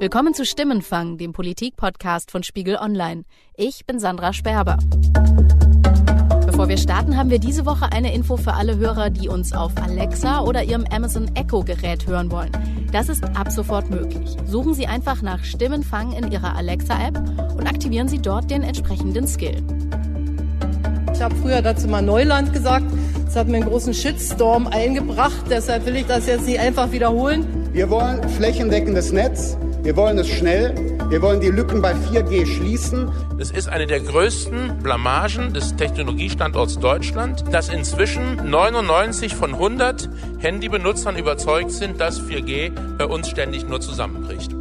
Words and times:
Willkommen 0.00 0.32
zu 0.32 0.46
Stimmenfang, 0.46 1.18
dem 1.18 1.34
Politik-Podcast 1.34 2.30
von 2.30 2.42
Spiegel 2.42 2.76
Online. 2.76 3.24
Ich 3.54 3.84
bin 3.84 4.00
Sandra 4.00 4.32
Sperber. 4.32 4.78
Bevor 6.46 6.70
wir 6.70 6.78
starten, 6.78 7.18
haben 7.18 7.28
wir 7.28 7.38
diese 7.38 7.66
Woche 7.66 7.92
eine 7.92 8.14
Info 8.14 8.38
für 8.38 8.54
alle 8.54 8.78
Hörer, 8.78 9.10
die 9.10 9.28
uns 9.28 9.52
auf 9.52 9.72
Alexa 9.76 10.40
oder 10.40 10.64
ihrem 10.64 10.86
Amazon 10.90 11.30
Echo 11.36 11.62
Gerät 11.64 12.06
hören 12.06 12.30
wollen. 12.30 12.50
Das 12.92 13.10
ist 13.10 13.22
ab 13.36 13.52
sofort 13.52 13.90
möglich. 13.90 14.38
Suchen 14.46 14.72
Sie 14.72 14.86
einfach 14.86 15.20
nach 15.20 15.44
Stimmenfang 15.44 16.14
in 16.14 16.32
Ihrer 16.32 16.56
Alexa-App 16.56 17.18
und 17.58 17.66
aktivieren 17.66 18.08
Sie 18.08 18.22
dort 18.22 18.50
den 18.50 18.62
entsprechenden 18.62 19.28
Skill. 19.28 19.62
Ich 21.12 21.20
habe 21.20 21.36
früher 21.36 21.60
dazu 21.60 21.88
mal 21.88 22.00
Neuland 22.00 22.54
gesagt. 22.54 22.86
Das 23.26 23.36
hat 23.36 23.48
mir 23.48 23.58
einen 23.58 23.68
großen 23.68 23.92
Shitstorm 23.92 24.66
eingebracht. 24.66 25.44
Deshalb 25.50 25.84
will 25.84 25.96
ich 25.96 26.06
das 26.06 26.26
jetzt 26.26 26.46
nicht 26.46 26.58
einfach 26.58 26.90
wiederholen. 26.90 27.68
Wir 27.74 27.90
wollen 27.90 28.26
flächendeckendes 28.30 29.12
Netz. 29.12 29.58
Wir 29.82 29.96
wollen 29.96 30.18
es 30.18 30.28
schnell. 30.28 30.74
Wir 31.08 31.22
wollen 31.22 31.40
die 31.40 31.48
Lücken 31.48 31.80
bei 31.80 31.94
4G 31.94 32.44
schließen. 32.44 33.10
Es 33.38 33.50
ist 33.50 33.66
eine 33.66 33.86
der 33.86 34.00
größten 34.00 34.82
Blamagen 34.82 35.54
des 35.54 35.74
Technologiestandorts 35.74 36.78
Deutschland, 36.78 37.44
dass 37.50 37.70
inzwischen 37.70 38.50
99 38.50 39.34
von 39.34 39.54
100 39.54 40.10
Handybenutzern 40.38 41.16
überzeugt 41.16 41.70
sind, 41.70 41.98
dass 41.98 42.20
4G 42.20 42.72
bei 42.98 43.06
uns 43.06 43.30
ständig 43.30 43.66
nur 43.66 43.80
zusammenbricht. 43.80 44.54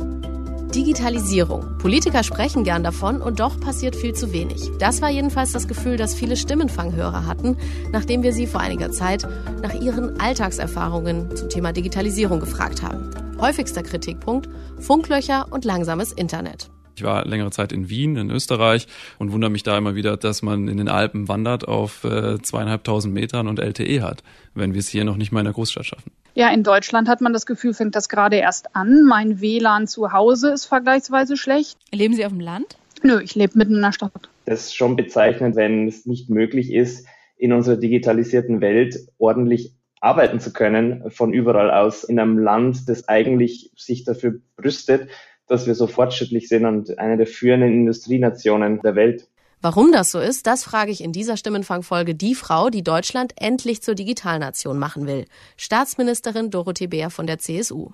Digitalisierung. 0.73 1.77
Politiker 1.79 2.23
sprechen 2.23 2.63
gern 2.63 2.83
davon 2.83 3.21
und 3.21 3.41
doch 3.41 3.59
passiert 3.59 3.97
viel 3.97 4.13
zu 4.13 4.31
wenig. 4.31 4.71
Das 4.79 5.01
war 5.01 5.09
jedenfalls 5.09 5.51
das 5.51 5.67
Gefühl, 5.67 5.97
das 5.97 6.13
viele 6.13 6.37
Stimmenfanghörer 6.37 7.25
hatten, 7.25 7.57
nachdem 7.91 8.23
wir 8.23 8.31
sie 8.31 8.47
vor 8.47 8.61
einiger 8.61 8.91
Zeit 8.91 9.27
nach 9.61 9.73
ihren 9.73 10.17
Alltagserfahrungen 10.21 11.35
zum 11.35 11.49
Thema 11.49 11.73
Digitalisierung 11.73 12.39
gefragt 12.39 12.83
haben. 12.83 13.28
Häufigster 13.41 13.83
Kritikpunkt 13.83 14.49
Funklöcher 14.79 15.47
und 15.49 15.63
langsames 15.63 16.11
Internet. 16.11 16.69
Ich 16.97 17.03
war 17.03 17.25
längere 17.25 17.51
Zeit 17.51 17.71
in 17.71 17.89
Wien, 17.89 18.17
in 18.17 18.29
Österreich 18.29 18.85
und 19.17 19.31
wundere 19.31 19.49
mich 19.49 19.63
da 19.63 19.77
immer 19.77 19.95
wieder, 19.95 20.17
dass 20.17 20.41
man 20.41 20.67
in 20.67 20.77
den 20.77 20.89
Alpen 20.89 21.29
wandert 21.29 21.65
auf 21.65 22.03
äh, 22.03 22.41
zweieinhalbtausend 22.41 23.13
Metern 23.13 23.47
und 23.47 23.59
LTE 23.59 24.01
hat, 24.01 24.23
wenn 24.53 24.73
wir 24.73 24.79
es 24.79 24.89
hier 24.89 25.05
noch 25.05 25.15
nicht 25.15 25.31
mal 25.31 25.39
in 25.39 25.45
der 25.45 25.53
Großstadt 25.53 25.85
schaffen. 25.85 26.11
Ja, 26.35 26.49
in 26.49 26.63
Deutschland 26.63 27.07
hat 27.07 27.21
man 27.21 27.31
das 27.31 27.45
Gefühl, 27.45 27.73
fängt 27.73 27.95
das 27.95 28.09
gerade 28.09 28.35
erst 28.35 28.75
an. 28.75 29.03
Mein 29.03 29.39
WLAN 29.39 29.87
zu 29.87 30.11
Hause 30.11 30.51
ist 30.51 30.65
vergleichsweise 30.65 31.37
schlecht. 31.37 31.77
Leben 31.93 32.15
Sie 32.15 32.25
auf 32.25 32.33
dem 32.33 32.41
Land? 32.41 32.75
Nö, 33.03 33.21
ich 33.21 33.35
lebe 33.35 33.57
mitten 33.57 33.75
in 33.75 33.81
der 33.81 33.93
Stadt. 33.93 34.11
Das 34.43 34.65
ist 34.65 34.75
schon 34.75 34.97
bezeichnend, 34.97 35.55
wenn 35.55 35.87
es 35.87 36.05
nicht 36.05 36.29
möglich 36.29 36.73
ist, 36.73 37.07
in 37.37 37.53
unserer 37.53 37.77
digitalisierten 37.77 38.59
Welt 38.59 39.07
ordentlich 39.17 39.73
arbeiten 39.99 40.39
zu 40.39 40.53
können 40.53 41.09
von 41.11 41.33
überall 41.33 41.71
aus 41.71 42.03
in 42.03 42.19
einem 42.19 42.37
Land, 42.37 42.87
das 42.87 43.07
eigentlich 43.07 43.71
sich 43.75 44.03
dafür 44.03 44.39
brüstet, 44.55 45.09
dass 45.47 45.67
wir 45.67 45.75
so 45.75 45.87
fortschrittlich 45.87 46.47
sind 46.47 46.65
und 46.65 46.99
eine 46.99 47.17
der 47.17 47.27
führenden 47.27 47.73
Industrienationen 47.73 48.81
der 48.81 48.95
Welt. 48.95 49.27
Warum 49.61 49.91
das 49.91 50.11
so 50.11 50.19
ist, 50.19 50.47
das 50.47 50.63
frage 50.63 50.91
ich 50.91 51.03
in 51.03 51.11
dieser 51.11 51.35
Stimmenfangfolge 51.35 52.15
die 52.15 52.33
Frau, 52.33 52.69
die 52.69 52.83
Deutschland 52.83 53.33
endlich 53.35 53.81
zur 53.81 53.93
Digitalnation 53.93 54.79
machen 54.79 55.05
will. 55.05 55.25
Staatsministerin 55.57 56.49
Dorothee 56.49 56.87
Bär 56.87 57.09
von 57.09 57.27
der 57.27 57.39
CSU. 57.39 57.91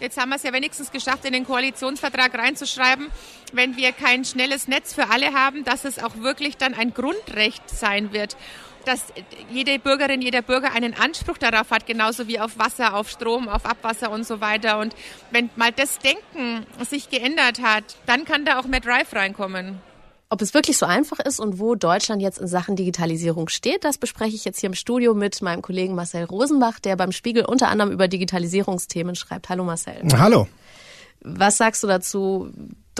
Jetzt 0.00 0.18
haben 0.18 0.30
wir 0.30 0.36
es 0.36 0.42
ja 0.42 0.52
wenigstens 0.54 0.90
geschafft, 0.90 1.26
in 1.26 1.34
den 1.34 1.44
Koalitionsvertrag 1.44 2.32
reinzuschreiben, 2.34 3.08
wenn 3.52 3.76
wir 3.76 3.92
kein 3.92 4.24
schnelles 4.24 4.66
Netz 4.66 4.94
für 4.94 5.10
alle 5.10 5.34
haben, 5.34 5.62
dass 5.64 5.84
es 5.84 6.02
auch 6.02 6.16
wirklich 6.16 6.56
dann 6.56 6.72
ein 6.74 6.94
Grundrecht 6.94 7.68
sein 7.68 8.12
wird 8.12 8.36
dass 8.86 9.12
jede 9.50 9.78
Bürgerin, 9.78 10.22
jeder 10.22 10.40
Bürger 10.40 10.72
einen 10.72 10.94
Anspruch 10.94 11.38
darauf 11.38 11.70
hat, 11.70 11.86
genauso 11.86 12.28
wie 12.28 12.40
auf 12.40 12.58
Wasser, 12.58 12.94
auf 12.94 13.10
Strom, 13.10 13.48
auf 13.48 13.66
Abwasser 13.66 14.10
und 14.10 14.26
so 14.26 14.40
weiter. 14.40 14.78
Und 14.78 14.94
wenn 15.30 15.50
mal 15.56 15.70
das 15.70 15.98
Denken 15.98 16.66
sich 16.88 17.10
geändert 17.10 17.60
hat, 17.60 17.84
dann 18.06 18.24
kann 18.24 18.44
da 18.44 18.58
auch 18.58 18.64
mehr 18.64 18.80
Drive 18.80 19.12
reinkommen. 19.14 19.80
Ob 20.32 20.42
es 20.42 20.54
wirklich 20.54 20.78
so 20.78 20.86
einfach 20.86 21.18
ist 21.18 21.40
und 21.40 21.58
wo 21.58 21.74
Deutschland 21.74 22.22
jetzt 22.22 22.38
in 22.38 22.46
Sachen 22.46 22.76
Digitalisierung 22.76 23.48
steht, 23.48 23.82
das 23.82 23.98
bespreche 23.98 24.36
ich 24.36 24.44
jetzt 24.44 24.60
hier 24.60 24.68
im 24.68 24.74
Studio 24.74 25.12
mit 25.12 25.42
meinem 25.42 25.60
Kollegen 25.60 25.96
Marcel 25.96 26.22
Rosenbach, 26.22 26.78
der 26.78 26.94
beim 26.94 27.10
Spiegel 27.10 27.44
unter 27.44 27.66
anderem 27.66 27.90
über 27.90 28.06
Digitalisierungsthemen 28.06 29.16
schreibt. 29.16 29.48
Hallo 29.48 29.64
Marcel. 29.64 30.00
Hallo. 30.16 30.46
Was 31.22 31.56
sagst 31.56 31.82
du 31.82 31.88
dazu? 31.88 32.48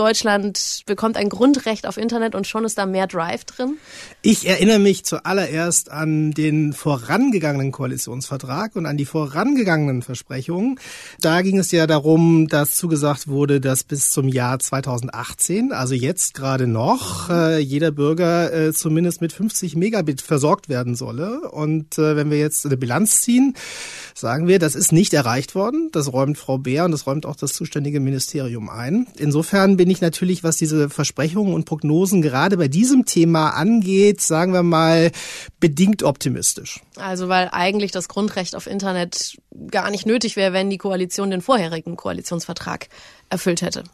Deutschland 0.00 0.82
bekommt 0.86 1.18
ein 1.18 1.28
Grundrecht 1.28 1.86
auf 1.86 1.98
Internet 1.98 2.34
und 2.34 2.46
schon 2.46 2.64
ist 2.64 2.78
da 2.78 2.86
mehr 2.86 3.06
Drive 3.06 3.44
drin? 3.44 3.76
Ich 4.22 4.48
erinnere 4.48 4.78
mich 4.78 5.04
zuallererst 5.04 5.90
an 5.90 6.30
den 6.30 6.72
vorangegangenen 6.72 7.70
Koalitionsvertrag 7.70 8.76
und 8.76 8.86
an 8.86 8.96
die 8.96 9.04
vorangegangenen 9.04 10.00
Versprechungen. 10.00 10.80
Da 11.20 11.42
ging 11.42 11.58
es 11.58 11.70
ja 11.70 11.86
darum, 11.86 12.48
dass 12.48 12.76
zugesagt 12.76 13.28
wurde, 13.28 13.60
dass 13.60 13.84
bis 13.84 14.08
zum 14.08 14.26
Jahr 14.26 14.58
2018, 14.58 15.70
also 15.72 15.92
jetzt 15.92 16.32
gerade 16.32 16.66
noch, 16.66 17.28
äh, 17.28 17.58
jeder 17.58 17.90
Bürger 17.90 18.54
äh, 18.54 18.72
zumindest 18.72 19.20
mit 19.20 19.34
50 19.34 19.76
Megabit 19.76 20.22
versorgt 20.22 20.70
werden 20.70 20.94
solle. 20.94 21.50
Und 21.50 21.98
äh, 21.98 22.16
wenn 22.16 22.30
wir 22.30 22.38
jetzt 22.38 22.64
eine 22.64 22.78
Bilanz 22.78 23.20
ziehen, 23.20 23.54
sagen 24.14 24.46
wir, 24.46 24.58
das 24.58 24.76
ist 24.76 24.92
nicht 24.92 25.12
erreicht 25.12 25.54
worden. 25.54 25.90
Das 25.92 26.10
räumt 26.10 26.38
Frau 26.38 26.56
Beer 26.56 26.86
und 26.86 26.92
das 26.92 27.06
räumt 27.06 27.26
auch 27.26 27.36
das 27.36 27.52
zuständige 27.52 28.00
Ministerium 28.00 28.70
ein. 28.70 29.06
Insofern 29.18 29.76
bin 29.76 29.89
ich 29.92 30.00
natürlich, 30.00 30.42
was 30.44 30.56
diese 30.56 30.88
Versprechungen 30.88 31.54
und 31.54 31.64
Prognosen 31.64 32.22
gerade 32.22 32.56
bei 32.56 32.68
diesem 32.68 33.04
Thema 33.04 33.50
angeht, 33.50 34.20
sagen 34.20 34.52
wir 34.52 34.62
mal, 34.62 35.10
bedingt 35.58 36.02
optimistisch. 36.02 36.80
Also 36.96 37.28
weil 37.28 37.48
eigentlich 37.52 37.92
das 37.92 38.08
Grundrecht 38.08 38.56
auf 38.56 38.66
Internet 38.66 39.38
gar 39.70 39.90
nicht 39.90 40.06
nötig 40.06 40.36
wäre, 40.36 40.52
wenn 40.52 40.70
die 40.70 40.78
Koalition 40.78 41.30
den 41.30 41.40
vorherigen 41.40 41.96
Koalitionsvertrag 41.96 42.88
erfüllt 43.28 43.62
hätte. 43.62 43.84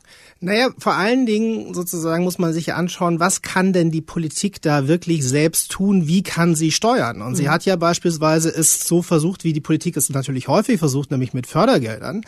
Naja, 0.41 0.69
vor 0.77 0.93
allen 0.93 1.25
Dingen 1.25 1.73
sozusagen 1.73 2.23
muss 2.23 2.39
man 2.39 2.53
sich 2.53 2.67
ja 2.67 2.75
anschauen, 2.75 3.21
was 3.21 3.41
kann 3.41 3.73
denn 3.73 3.91
die 3.91 4.03
Politik 4.03 4.61
da 4.61 4.87
wirklich 4.87 5.27
selbst 5.27 5.71
tun, 5.71 6.09
wie 6.09 6.23
kann 6.23 6.55
sie 6.55 6.73
steuern? 6.73 7.23
Und 7.23 7.31
mhm. 7.31 7.35
sie 7.37 7.49
hat 7.49 7.65
ja 7.65 7.77
beispielsweise 7.77 8.51
es 8.51 8.87
so 8.87 9.01
versucht, 9.01 9.45
wie 9.45 9.55
die 9.55 9.63
Politik 9.63 9.97
es 9.97 10.11
natürlich 10.11 10.47
häufig 10.47 10.79
versucht, 10.79 11.11
nämlich 11.11 11.33
mit 11.33 11.47
Fördergeldern 11.47 12.21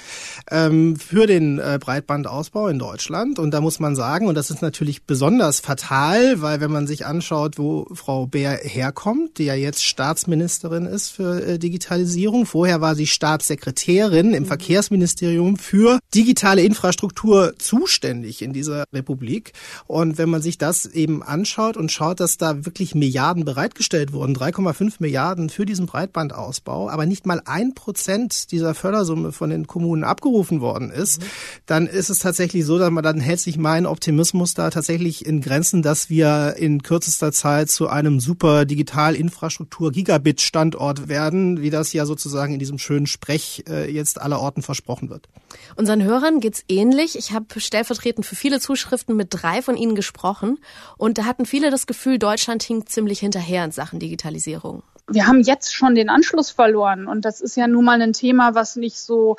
ähm, 0.50 0.96
für 0.96 1.26
den 1.26 1.58
äh, 1.58 1.78
Breitbandausbau 1.78 2.68
in 2.68 2.78
Deutschland. 2.78 3.38
Und 3.38 3.50
da 3.50 3.60
muss 3.60 3.78
man 3.78 3.94
sagen, 3.94 4.26
und 4.26 4.36
das 4.36 4.48
ist 4.48 4.62
natürlich 4.62 5.02
besonders 5.02 5.60
fatal, 5.60 6.40
weil 6.40 6.62
wenn 6.62 6.72
man 6.72 6.86
sich 6.86 7.04
anschaut, 7.04 7.58
wo 7.58 7.88
Frau 7.92 8.26
Bär 8.26 8.58
herkommt, 8.62 9.36
die 9.36 9.44
ja 9.44 9.54
jetzt 9.54 9.84
Staatsministerin 9.84 10.86
ist 10.86 11.10
für 11.10 11.44
äh, 11.44 11.58
Digitalisierung, 11.58 12.46
vorher 12.46 12.80
war 12.80 12.94
sie 12.94 13.06
Staatssekretärin 13.06 14.32
im 14.32 14.44
mhm. 14.44 14.46
Verkehrsministerium 14.46 15.58
für 15.58 15.98
digitale 16.14 16.62
Infrastruktur 16.62 17.52
zuständig 17.58 17.97
zuständig 17.98 18.42
in 18.42 18.52
dieser 18.52 18.84
Republik. 18.92 19.52
Und 19.86 20.18
wenn 20.18 20.30
man 20.30 20.40
sich 20.40 20.56
das 20.56 20.86
eben 20.86 21.22
anschaut 21.22 21.76
und 21.76 21.90
schaut, 21.90 22.20
dass 22.20 22.36
da 22.36 22.64
wirklich 22.64 22.94
Milliarden 22.94 23.44
bereitgestellt 23.44 24.12
wurden, 24.12 24.36
3,5 24.36 24.94
Milliarden 25.00 25.50
für 25.50 25.66
diesen 25.66 25.86
Breitbandausbau, 25.86 26.88
aber 26.88 27.06
nicht 27.06 27.26
mal 27.26 27.42
ein 27.44 27.74
Prozent 27.74 28.52
dieser 28.52 28.74
Fördersumme 28.74 29.32
von 29.32 29.50
den 29.50 29.66
Kommunen 29.66 30.04
abgerufen 30.04 30.60
worden 30.60 30.90
ist, 30.90 31.20
mhm. 31.20 31.24
dann 31.66 31.86
ist 31.88 32.08
es 32.08 32.20
tatsächlich 32.20 32.64
so, 32.64 32.78
dass 32.78 32.90
man 32.90 33.02
dann 33.02 33.18
hält 33.18 33.40
sich 33.40 33.58
mein 33.58 33.86
Optimismus 33.86 34.54
da 34.54 34.70
tatsächlich 34.70 35.26
in 35.26 35.40
Grenzen, 35.40 35.82
dass 35.82 36.08
wir 36.08 36.54
in 36.56 36.82
kürzester 36.82 37.32
Zeit 37.32 37.68
zu 37.68 37.88
einem 37.88 38.20
super 38.20 38.64
Digitalinfrastruktur 38.64 39.90
Gigabit 39.90 40.40
Standort 40.40 41.08
werden, 41.08 41.60
wie 41.62 41.70
das 41.70 41.92
ja 41.92 42.06
sozusagen 42.06 42.52
in 42.52 42.58
diesem 42.60 42.78
schönen 42.78 43.06
Sprech 43.06 43.64
äh, 43.68 43.90
jetzt 43.90 44.20
aller 44.20 44.40
Orten 44.40 44.62
versprochen 44.62 45.10
wird. 45.10 45.28
Unseren 45.76 46.02
Hörern 46.02 46.40
geht's 46.40 46.62
ähnlich. 46.68 47.16
Ich 47.16 47.32
habe 47.32 47.46
stellvertretend 47.88 48.26
für 48.26 48.36
viele 48.36 48.60
Zuschriften 48.60 49.16
mit 49.16 49.28
drei 49.30 49.62
von 49.62 49.76
ihnen 49.76 49.94
gesprochen 49.94 50.58
und 50.96 51.18
da 51.18 51.24
hatten 51.24 51.46
viele 51.46 51.70
das 51.70 51.86
Gefühl, 51.86 52.18
Deutschland 52.18 52.62
hinkt 52.62 52.90
ziemlich 52.90 53.20
hinterher 53.20 53.64
in 53.64 53.70
Sachen 53.70 53.98
Digitalisierung. 53.98 54.82
Wir 55.10 55.26
haben 55.26 55.40
jetzt 55.40 55.74
schon 55.74 55.94
den 55.94 56.10
Anschluss 56.10 56.50
verloren 56.50 57.06
und 57.06 57.24
das 57.24 57.40
ist 57.40 57.56
ja 57.56 57.66
nun 57.66 57.84
mal 57.84 58.00
ein 58.00 58.12
Thema, 58.12 58.54
was 58.54 58.76
nicht 58.76 58.98
so 58.98 59.36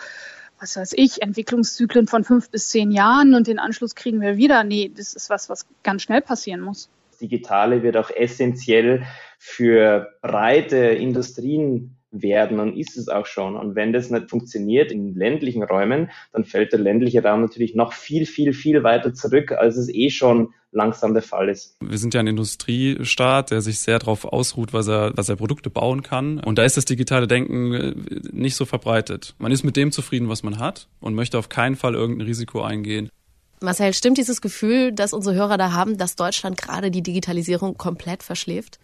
was 0.62 0.76
weiß 0.76 0.92
ich, 0.98 1.22
Entwicklungszyklen 1.22 2.08
von 2.08 2.26
fünf 2.26 2.50
bis 2.50 2.68
zehn 2.68 2.91
Jahren 2.91 3.34
und 3.34 3.47
den 3.47 3.59
Anschluss 3.59 3.96
kriegen 3.96 4.20
wir 4.20 4.35
wieder. 4.35 4.66
Nee, 4.66 4.91
das 4.94 5.14
ist 5.14 5.29
was, 5.29 5.47
was 5.47 5.66
ganz 5.84 6.02
schnell 6.02 6.20
passieren 6.20 6.59
muss. 6.59 6.90
Das 7.12 7.20
Digitale 7.20 7.82
wird 7.82 7.96
auch 7.96 8.09
essentiell 8.09 9.03
für 9.38 10.09
breite 10.22 10.76
Industrien 10.76 11.96
werden 12.11 12.59
und 12.59 12.76
ist 12.76 12.97
es 12.97 13.08
auch 13.08 13.26
schon. 13.26 13.56
Und 13.56 13.76
wenn 13.76 13.94
das 13.94 14.09
nicht 14.09 14.29
funktioniert 14.29 14.91
in 14.91 15.14
ländlichen 15.16 15.64
Räumen, 15.64 16.09
dann 16.34 16.44
fällt 16.44 16.72
der 16.72 16.79
ländliche 16.79 17.23
Raum 17.23 17.41
natürlich 17.41 17.76
noch 17.76 17.94
viel, 17.94 18.26
viel, 18.26 18.53
viel 18.53 18.84
weiter 18.84 19.14
zurück, 19.14 19.52
als 19.52 19.78
es 19.78 19.90
eh 19.90 20.09
schon 20.09 20.53
langsam 20.72 21.14
der 21.14 21.23
Fall 21.23 21.50
ist. 21.50 21.76
Wir 21.82 21.97
sind 21.97 22.14
ja 22.14 22.20
ein 22.20 22.28
Industriestaat, 22.28 23.52
der 23.52 23.61
sich 23.61 23.79
sehr 23.79 24.00
darauf 24.00 24.26
ausruht, 24.26 24.73
was 24.73 24.88
er, 24.88 25.14
was 25.16 25.29
er 25.29 25.35
Produkte 25.35 25.70
bauen 25.70 26.03
kann. 26.03 26.40
Und 26.40 26.58
da 26.58 26.64
ist 26.64 26.78
das 26.78 26.85
digitale 26.85 27.28
Denken 27.28 27.73
äh, 27.73 27.96
nicht 28.32 28.56
so 28.56 28.66
verbreitet. 28.66 29.35
Man 29.40 29.52
ist 29.52 29.64
mit 29.64 29.78
dem 29.78 29.91
zufrieden, 29.91 30.29
was 30.29 30.44
man 30.44 30.59
hat 30.59 30.88
und 31.00 31.16
möchte 31.16 31.38
auf 31.38 31.50
keinen 31.50 31.76
Fall 31.76 31.96
irgendein 31.96 32.28
Risiko 32.28 32.61
eingehen. 32.61 33.09
Marcel, 33.61 33.94
stimmt 33.94 34.17
dieses 34.17 34.41
Gefühl, 34.41 34.94
dass 34.94 35.11
unsere 35.11 35.35
Hörer 35.35 35.58
da 35.58 35.73
haben, 35.73 35.97
dass 35.97 36.16
Deutschland 36.16 36.56
gerade 36.56 36.91
die 36.91 37.02
Digitalisierung 37.02 37.76
komplett 37.76 38.23
verschläft? 38.23 38.79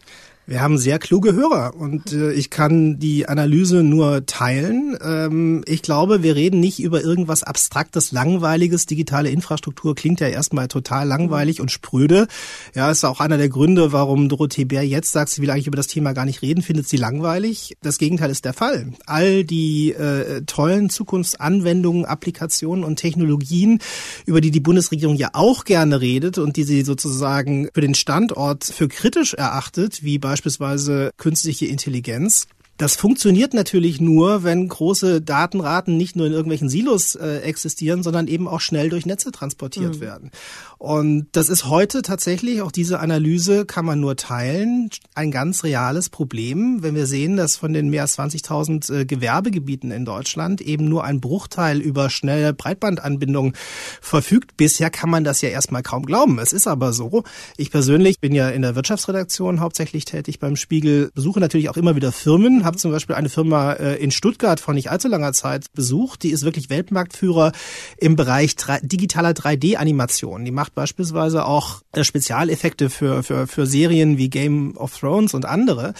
Wir 0.48 0.60
haben 0.60 0.78
sehr 0.78 1.00
kluge 1.00 1.32
Hörer 1.32 1.74
und 1.74 2.12
äh, 2.12 2.30
ich 2.30 2.50
kann 2.50 3.00
die 3.00 3.28
Analyse 3.28 3.82
nur 3.82 4.26
teilen. 4.26 4.96
Ähm, 5.02 5.64
ich 5.66 5.82
glaube, 5.82 6.22
wir 6.22 6.36
reden 6.36 6.60
nicht 6.60 6.78
über 6.78 7.02
irgendwas 7.02 7.42
Abstraktes, 7.42 8.12
Langweiliges. 8.12 8.86
Digitale 8.86 9.30
Infrastruktur 9.30 9.96
klingt 9.96 10.20
ja 10.20 10.28
erstmal 10.28 10.68
total 10.68 11.08
langweilig 11.08 11.60
und 11.60 11.72
spröde. 11.72 12.28
Ja, 12.76 12.92
ist 12.92 13.04
auch 13.04 13.18
einer 13.18 13.38
der 13.38 13.48
Gründe, 13.48 13.90
warum 13.90 14.28
Dorothee 14.28 14.66
Bär 14.66 14.86
jetzt 14.86 15.10
sagt, 15.10 15.30
sie 15.30 15.42
will 15.42 15.50
eigentlich 15.50 15.66
über 15.66 15.76
das 15.76 15.88
Thema 15.88 16.12
gar 16.12 16.24
nicht 16.24 16.42
reden, 16.42 16.62
findet 16.62 16.88
sie 16.88 16.96
langweilig. 16.96 17.76
Das 17.82 17.98
Gegenteil 17.98 18.30
ist 18.30 18.44
der 18.44 18.52
Fall. 18.52 18.92
All 19.04 19.42
die 19.42 19.94
äh, 19.94 20.42
tollen 20.42 20.90
Zukunftsanwendungen, 20.90 22.04
Applikationen 22.04 22.84
und 22.84 23.00
Technologien, 23.00 23.80
über 24.26 24.40
die 24.40 24.52
die 24.52 24.60
Bundesregierung 24.60 25.16
ja 25.16 25.30
auch 25.32 25.64
gerne 25.64 26.00
redet 26.00 26.38
und 26.38 26.56
die 26.56 26.62
sie 26.62 26.82
sozusagen 26.82 27.68
für 27.74 27.80
den 27.80 27.96
Standort 27.96 28.62
für 28.62 28.86
kritisch 28.86 29.34
erachtet, 29.34 30.04
wie 30.04 30.18
beispielsweise 30.18 30.35
beispielsweise 30.36 31.10
künstliche 31.16 31.66
Intelligenz. 31.66 32.46
Das 32.76 32.96
funktioniert 32.96 33.54
natürlich 33.54 34.00
nur, 34.00 34.44
wenn 34.44 34.68
große 34.68 35.22
Datenraten 35.22 35.96
nicht 35.96 36.16
nur 36.16 36.26
in 36.26 36.32
irgendwelchen 36.32 36.68
Silos 36.68 37.14
äh, 37.14 37.38
existieren, 37.38 38.02
sondern 38.02 38.28
eben 38.28 38.46
auch 38.48 38.60
schnell 38.60 38.90
durch 38.90 39.06
Netze 39.06 39.32
transportiert 39.32 39.96
mhm. 39.96 40.00
werden. 40.00 40.30
Und 40.78 41.28
das 41.32 41.48
ist 41.48 41.64
heute 41.64 42.02
tatsächlich, 42.02 42.60
auch 42.60 42.70
diese 42.70 43.00
Analyse 43.00 43.64
kann 43.64 43.86
man 43.86 43.98
nur 43.98 44.16
teilen, 44.16 44.90
ein 45.14 45.30
ganz 45.30 45.64
reales 45.64 46.10
Problem, 46.10 46.82
wenn 46.82 46.94
wir 46.94 47.06
sehen, 47.06 47.38
dass 47.38 47.56
von 47.56 47.72
den 47.72 47.88
mehr 47.88 48.02
als 48.02 48.18
20.000 48.18 48.92
äh, 48.92 49.04
Gewerbegebieten 49.06 49.90
in 49.90 50.04
Deutschland 50.04 50.60
eben 50.60 50.86
nur 50.86 51.04
ein 51.04 51.20
Bruchteil 51.20 51.80
über 51.80 52.10
schnelle 52.10 52.52
Breitbandanbindung 52.52 53.54
verfügt. 54.02 54.58
Bisher 54.58 54.90
kann 54.90 55.08
man 55.08 55.24
das 55.24 55.40
ja 55.40 55.48
erstmal 55.48 55.82
kaum 55.82 56.04
glauben. 56.04 56.38
Es 56.38 56.52
ist 56.52 56.66
aber 56.66 56.92
so. 56.92 57.24
Ich 57.56 57.70
persönlich 57.70 58.20
bin 58.20 58.34
ja 58.34 58.50
in 58.50 58.60
der 58.60 58.74
Wirtschaftsredaktion 58.74 59.60
hauptsächlich 59.60 60.04
tätig 60.04 60.40
beim 60.40 60.56
Spiegel, 60.56 61.10
besuche 61.14 61.40
natürlich 61.40 61.70
auch 61.70 61.78
immer 61.78 61.96
wieder 61.96 62.12
Firmen, 62.12 62.65
habe 62.66 62.76
zum 62.76 62.90
Beispiel 62.90 63.16
eine 63.16 63.30
Firma 63.30 63.72
äh, 63.72 63.96
in 63.96 64.10
Stuttgart 64.10 64.60
vor 64.60 64.74
nicht 64.74 64.90
allzu 64.90 65.08
langer 65.08 65.32
Zeit 65.32 65.72
besucht, 65.72 66.22
die 66.22 66.30
ist 66.30 66.44
wirklich 66.44 66.68
Weltmarktführer 66.68 67.52
im 67.96 68.16
Bereich 68.16 68.56
digitaler 68.82 69.30
3D-Animation. 69.30 70.44
Die 70.44 70.50
macht 70.50 70.74
beispielsweise 70.74 71.46
auch 71.46 71.80
äh, 71.92 72.04
Spezialeffekte 72.04 72.90
für, 72.90 73.22
für, 73.22 73.46
für 73.46 73.66
Serien 73.66 74.18
wie 74.18 74.28
Game 74.28 74.76
of 74.76 74.98
Thrones 74.98 75.32
und 75.32 75.46
andere. 75.46 75.94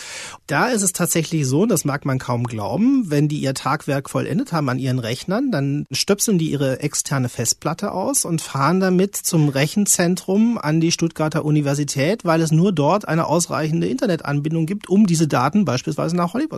Da 0.47 0.69
ist 0.69 0.83
es 0.83 0.93
tatsächlich 0.93 1.47
so, 1.47 1.67
das 1.67 1.85
mag 1.85 2.05
man 2.05 2.19
kaum 2.19 2.45
glauben, 2.45 3.11
wenn 3.11 3.29
die 3.29 3.39
ihr 3.39 3.55
Tagwerk 3.55 4.11
vollendet 4.11 4.53
haben 4.53 4.69
an 4.69 4.79
ihren 4.79 4.99
Rechnern, 4.99 5.51
dann 5.51 5.87
stöpseln 5.93 6.39
die 6.39 6.51
ihre 6.51 6.81
externe 6.81 7.29
Festplatte 7.29 7.93
aus 7.93 8.25
und 8.25 8.43
fahren 8.43 8.81
damit 8.81 9.17
zum 9.17 9.49
Rechenzentrum 9.49 10.59
an 10.59 10.81
die 10.81 10.93
Stuttgarter 10.93 11.45
Universität, 11.45 12.25
weil 12.25 12.41
es 12.41 12.51
nur 12.51 12.73
dort 12.73 13.07
eine 13.07 13.27
ausreichende 13.27 13.87
Internetanbindung 13.87 14.67
gibt, 14.67 14.89
um 14.89 15.07
diese 15.07 15.29
Daten 15.29 15.65
beispielsweise 15.65 16.17
nach 16.17 16.35
Hollywood 16.35 16.56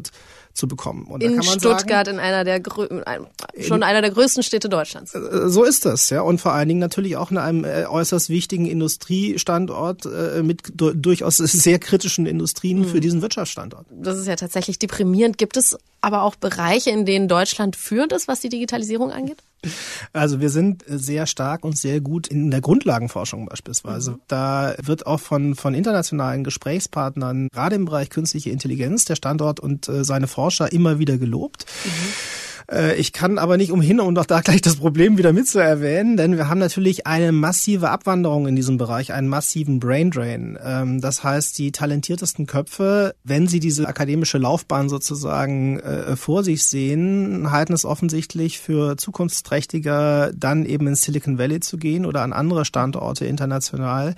zu 0.58 0.66
bekommen. 0.66 1.06
Und 1.06 1.22
in 1.22 1.42
Stuttgart, 1.42 2.06
sagen, 2.06 2.18
in 2.18 2.18
einer 2.18 2.44
der 2.44 2.60
schon 3.60 3.76
in, 3.76 3.82
einer 3.82 4.02
der 4.02 4.10
größten 4.10 4.42
Städte 4.42 4.68
Deutschlands. 4.68 5.14
Äh, 5.14 5.48
so 5.48 5.62
ist 5.62 5.84
das, 5.84 6.10
ja. 6.10 6.22
Und 6.22 6.40
vor 6.40 6.52
allen 6.52 6.68
Dingen 6.68 6.80
natürlich 6.80 7.16
auch 7.16 7.30
in 7.30 7.38
einem 7.38 7.64
äh, 7.64 7.86
äußerst 7.86 8.28
wichtigen 8.28 8.66
Industriestandort 8.66 10.06
äh, 10.06 10.42
mit 10.42 10.72
durchaus 10.74 11.36
sehr 11.36 11.78
kritischen 11.78 12.26
Industrien 12.26 12.80
mhm. 12.80 12.84
für 12.86 13.00
diesen 13.00 13.22
Wirtschaftsstandort. 13.22 13.86
Das 13.90 14.18
ist 14.18 14.26
ja 14.26 14.36
tatsächlich 14.36 14.78
deprimierend. 14.78 15.38
Gibt 15.38 15.56
es 15.56 15.78
aber 16.00 16.22
auch 16.22 16.34
Bereiche, 16.34 16.90
in 16.90 17.06
denen 17.06 17.28
Deutschland 17.28 17.76
führend 17.76 18.12
ist, 18.12 18.28
was 18.28 18.40
die 18.40 18.48
Digitalisierung 18.48 19.12
angeht? 19.12 19.38
Also 20.12 20.40
wir 20.40 20.50
sind 20.50 20.84
sehr 20.86 21.26
stark 21.26 21.64
und 21.64 21.76
sehr 21.76 22.00
gut 22.00 22.28
in 22.28 22.50
der 22.50 22.60
Grundlagenforschung 22.60 23.46
beispielsweise. 23.46 24.12
Mhm. 24.12 24.20
Da 24.28 24.74
wird 24.82 25.06
auch 25.06 25.20
von, 25.20 25.54
von 25.54 25.74
internationalen 25.74 26.44
Gesprächspartnern, 26.44 27.48
gerade 27.52 27.76
im 27.76 27.84
Bereich 27.84 28.10
künstliche 28.10 28.50
Intelligenz, 28.50 29.04
der 29.04 29.16
Standort 29.16 29.60
und 29.60 29.88
äh, 29.88 30.04
seine 30.04 30.26
Forscher 30.26 30.72
immer 30.72 30.98
wieder 30.98 31.18
gelobt. 31.18 31.66
Mhm. 31.84 32.47
Äh, 32.70 32.96
ich 32.96 33.12
kann 33.12 33.38
aber 33.38 33.56
nicht 33.56 33.72
umhin, 33.72 34.00
um 34.00 34.14
doch 34.14 34.26
da 34.26 34.40
gleich 34.40 34.60
das 34.60 34.76
Problem 34.76 35.18
wieder 35.18 35.32
mitzuerwähnen, 35.32 36.16
denn 36.16 36.36
wir 36.36 36.48
haben 36.48 36.58
natürlich 36.58 37.06
eine 37.06 37.32
massive 37.32 37.90
Abwanderung 37.90 38.46
in 38.46 38.56
diesem 38.56 38.76
Bereich, 38.76 39.12
einen 39.12 39.28
massiven 39.28 39.80
Braindrain. 39.80 40.58
Ähm, 40.62 41.00
das 41.00 41.24
heißt, 41.24 41.58
die 41.58 41.72
talentiertesten 41.72 42.46
Köpfe, 42.46 43.14
wenn 43.24 43.46
sie 43.46 43.60
diese 43.60 43.88
akademische 43.88 44.38
Laufbahn 44.38 44.88
sozusagen 44.88 45.80
äh, 45.80 46.16
vor 46.16 46.44
sich 46.44 46.64
sehen, 46.64 47.50
halten 47.50 47.72
es 47.72 47.84
offensichtlich 47.84 48.58
für 48.58 48.96
zukunftsträchtiger, 48.96 50.32
dann 50.34 50.66
eben 50.66 50.86
ins 50.86 51.02
Silicon 51.02 51.38
Valley 51.38 51.60
zu 51.60 51.78
gehen 51.78 52.04
oder 52.04 52.22
an 52.22 52.32
andere 52.32 52.64
Standorte 52.64 53.24
international, 53.24 54.14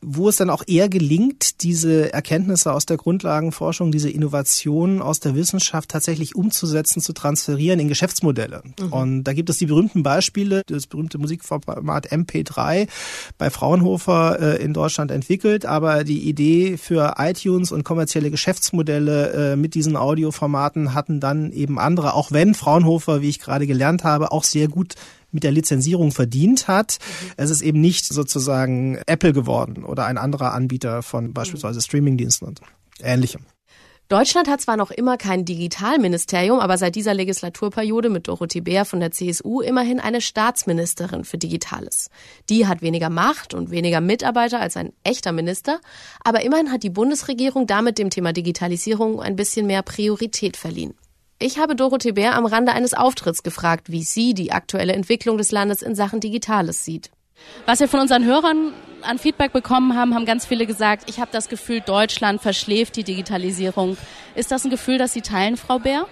wo 0.00 0.28
es 0.28 0.36
dann 0.36 0.50
auch 0.50 0.64
eher 0.66 0.88
gelingt, 0.88 1.62
diese 1.62 2.12
Erkenntnisse 2.12 2.72
aus 2.72 2.86
der 2.86 2.96
Grundlagenforschung, 2.96 3.92
diese 3.92 4.10
Innovationen 4.10 5.00
aus 5.00 5.20
der 5.20 5.34
Wissenschaft 5.34 5.90
tatsächlich 5.90 6.34
umzusetzen, 6.34 7.00
zu 7.00 7.12
transferieren 7.12 7.83
in 7.84 7.88
Geschäftsmodelle. 7.88 8.62
Mhm. 8.80 8.92
Und 8.92 9.24
da 9.24 9.32
gibt 9.32 9.50
es 9.50 9.58
die 9.58 9.66
berühmten 9.66 10.02
Beispiele, 10.02 10.62
das 10.66 10.86
berühmte 10.86 11.18
Musikformat 11.18 12.10
MP3 12.10 12.88
bei 13.38 13.50
Fraunhofer 13.50 14.40
äh, 14.40 14.62
in 14.62 14.72
Deutschland 14.72 15.10
entwickelt, 15.10 15.66
aber 15.66 16.04
die 16.04 16.28
Idee 16.28 16.76
für 16.76 17.14
iTunes 17.18 17.72
und 17.72 17.84
kommerzielle 17.84 18.30
Geschäftsmodelle 18.30 19.52
äh, 19.52 19.56
mit 19.56 19.74
diesen 19.74 19.96
Audioformaten 19.96 20.94
hatten 20.94 21.20
dann 21.20 21.52
eben 21.52 21.78
andere, 21.78 22.14
auch 22.14 22.32
wenn 22.32 22.54
Fraunhofer, 22.54 23.22
wie 23.22 23.28
ich 23.28 23.38
gerade 23.38 23.66
gelernt 23.66 24.04
habe, 24.04 24.32
auch 24.32 24.44
sehr 24.44 24.68
gut 24.68 24.94
mit 25.30 25.42
der 25.42 25.52
Lizenzierung 25.52 26.12
verdient 26.12 26.68
hat. 26.68 26.98
Mhm. 27.00 27.32
Es 27.36 27.50
ist 27.50 27.60
eben 27.60 27.80
nicht 27.80 28.06
sozusagen 28.06 28.98
Apple 29.06 29.32
geworden 29.32 29.84
oder 29.84 30.06
ein 30.06 30.16
anderer 30.16 30.54
Anbieter 30.54 31.02
von 31.02 31.32
beispielsweise 31.32 31.80
Streamingdiensten 31.80 32.48
und 32.48 32.60
ähnlichem. 33.00 33.42
Deutschland 34.10 34.48
hat 34.48 34.60
zwar 34.60 34.76
noch 34.76 34.90
immer 34.90 35.16
kein 35.16 35.46
Digitalministerium, 35.46 36.60
aber 36.60 36.76
seit 36.76 36.94
dieser 36.94 37.14
Legislaturperiode 37.14 38.10
mit 38.10 38.28
Dorothee 38.28 38.60
Bär 38.60 38.84
von 38.84 39.00
der 39.00 39.12
CSU 39.12 39.62
immerhin 39.62 39.98
eine 39.98 40.20
Staatsministerin 40.20 41.24
für 41.24 41.38
Digitales. 41.38 42.10
Die 42.50 42.66
hat 42.66 42.82
weniger 42.82 43.08
Macht 43.08 43.54
und 43.54 43.70
weniger 43.70 44.02
Mitarbeiter 44.02 44.60
als 44.60 44.76
ein 44.76 44.92
echter 45.04 45.32
Minister, 45.32 45.80
aber 46.22 46.42
immerhin 46.42 46.70
hat 46.70 46.82
die 46.82 46.90
Bundesregierung 46.90 47.66
damit 47.66 47.96
dem 47.96 48.10
Thema 48.10 48.34
Digitalisierung 48.34 49.22
ein 49.22 49.36
bisschen 49.36 49.66
mehr 49.66 49.82
Priorität 49.82 50.58
verliehen. 50.58 50.94
Ich 51.38 51.58
habe 51.58 51.74
Dorothee 51.74 52.12
Bär 52.12 52.34
am 52.34 52.44
Rande 52.44 52.72
eines 52.72 52.92
Auftritts 52.92 53.42
gefragt, 53.42 53.90
wie 53.90 54.02
sie 54.02 54.34
die 54.34 54.52
aktuelle 54.52 54.92
Entwicklung 54.92 55.38
des 55.38 55.50
Landes 55.50 55.80
in 55.80 55.94
Sachen 55.94 56.20
Digitales 56.20 56.84
sieht. 56.84 57.10
Was 57.66 57.80
wir 57.80 57.88
von 57.88 58.00
unseren 58.00 58.24
Hörern 58.24 58.72
an 59.02 59.18
Feedback 59.18 59.52
bekommen 59.52 59.96
haben, 59.96 60.14
haben 60.14 60.24
ganz 60.24 60.46
viele 60.46 60.66
gesagt, 60.66 61.08
ich 61.08 61.20
habe 61.20 61.30
das 61.32 61.48
Gefühl, 61.48 61.80
Deutschland 61.80 62.40
verschläft 62.40 62.96
die 62.96 63.04
Digitalisierung. 63.04 63.96
Ist 64.34 64.50
das 64.50 64.64
ein 64.64 64.70
Gefühl, 64.70 64.98
das 64.98 65.12
Sie 65.12 65.22
teilen, 65.22 65.56
Frau 65.56 65.78
Bär? 65.78 66.06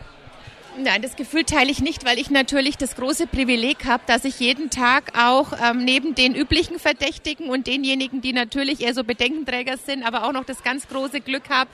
Nein, 0.79 1.03
das 1.03 1.17
Gefühl 1.17 1.45
teile 1.45 1.71
ich 1.71 1.81
nicht, 1.81 2.07
weil 2.07 2.19
ich 2.19 2.31
natürlich 2.31 2.79
das 2.79 2.97
große 2.97 3.27
Privileg 3.27 3.85
habe, 3.85 4.03
dass 4.07 4.25
ich 4.25 4.41
jeden 4.41 4.71
Tag 4.71 5.19
auch 5.19 5.53
ähm, 5.63 5.85
neben 5.85 6.15
den 6.15 6.35
üblichen 6.35 6.79
Verdächtigen 6.79 7.51
und 7.51 7.67
denjenigen, 7.67 8.23
die 8.23 8.33
natürlich 8.33 8.81
eher 8.81 8.95
so 8.95 9.05
Bedenkenträger 9.05 9.77
sind, 9.77 10.03
aber 10.03 10.25
auch 10.25 10.33
noch 10.33 10.45
das 10.45 10.63
ganz 10.63 10.89
große 10.89 11.21
Glück 11.21 11.51
habe, 11.51 11.69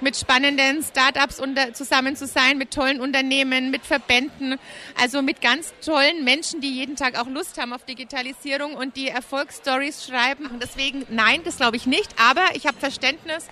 mit 0.00 0.16
spannenden 0.16 0.82
Startups 0.84 1.40
unter, 1.40 1.74
zusammen 1.74 2.14
zu 2.14 2.26
sein, 2.26 2.56
mit 2.56 2.70
tollen 2.70 3.00
Unternehmen, 3.00 3.72
mit 3.72 3.84
Verbänden, 3.84 4.58
also 5.00 5.22
mit 5.22 5.40
ganz 5.40 5.74
tollen 5.84 6.22
Menschen, 6.22 6.60
die 6.60 6.70
jeden 6.70 6.94
Tag 6.94 7.18
auch 7.18 7.26
Lust 7.26 7.60
haben 7.60 7.72
auf 7.72 7.84
Digitalisierung 7.84 8.74
und 8.74 8.96
die 8.96 9.08
Erfolgsstories 9.08 10.06
schreiben. 10.06 10.46
Und 10.46 10.62
deswegen, 10.62 11.04
nein, 11.10 11.40
das 11.44 11.56
glaube 11.56 11.76
ich 11.76 11.86
nicht, 11.86 12.14
aber 12.20 12.44
ich 12.54 12.66
habe 12.66 12.78
Verständnis 12.78 13.48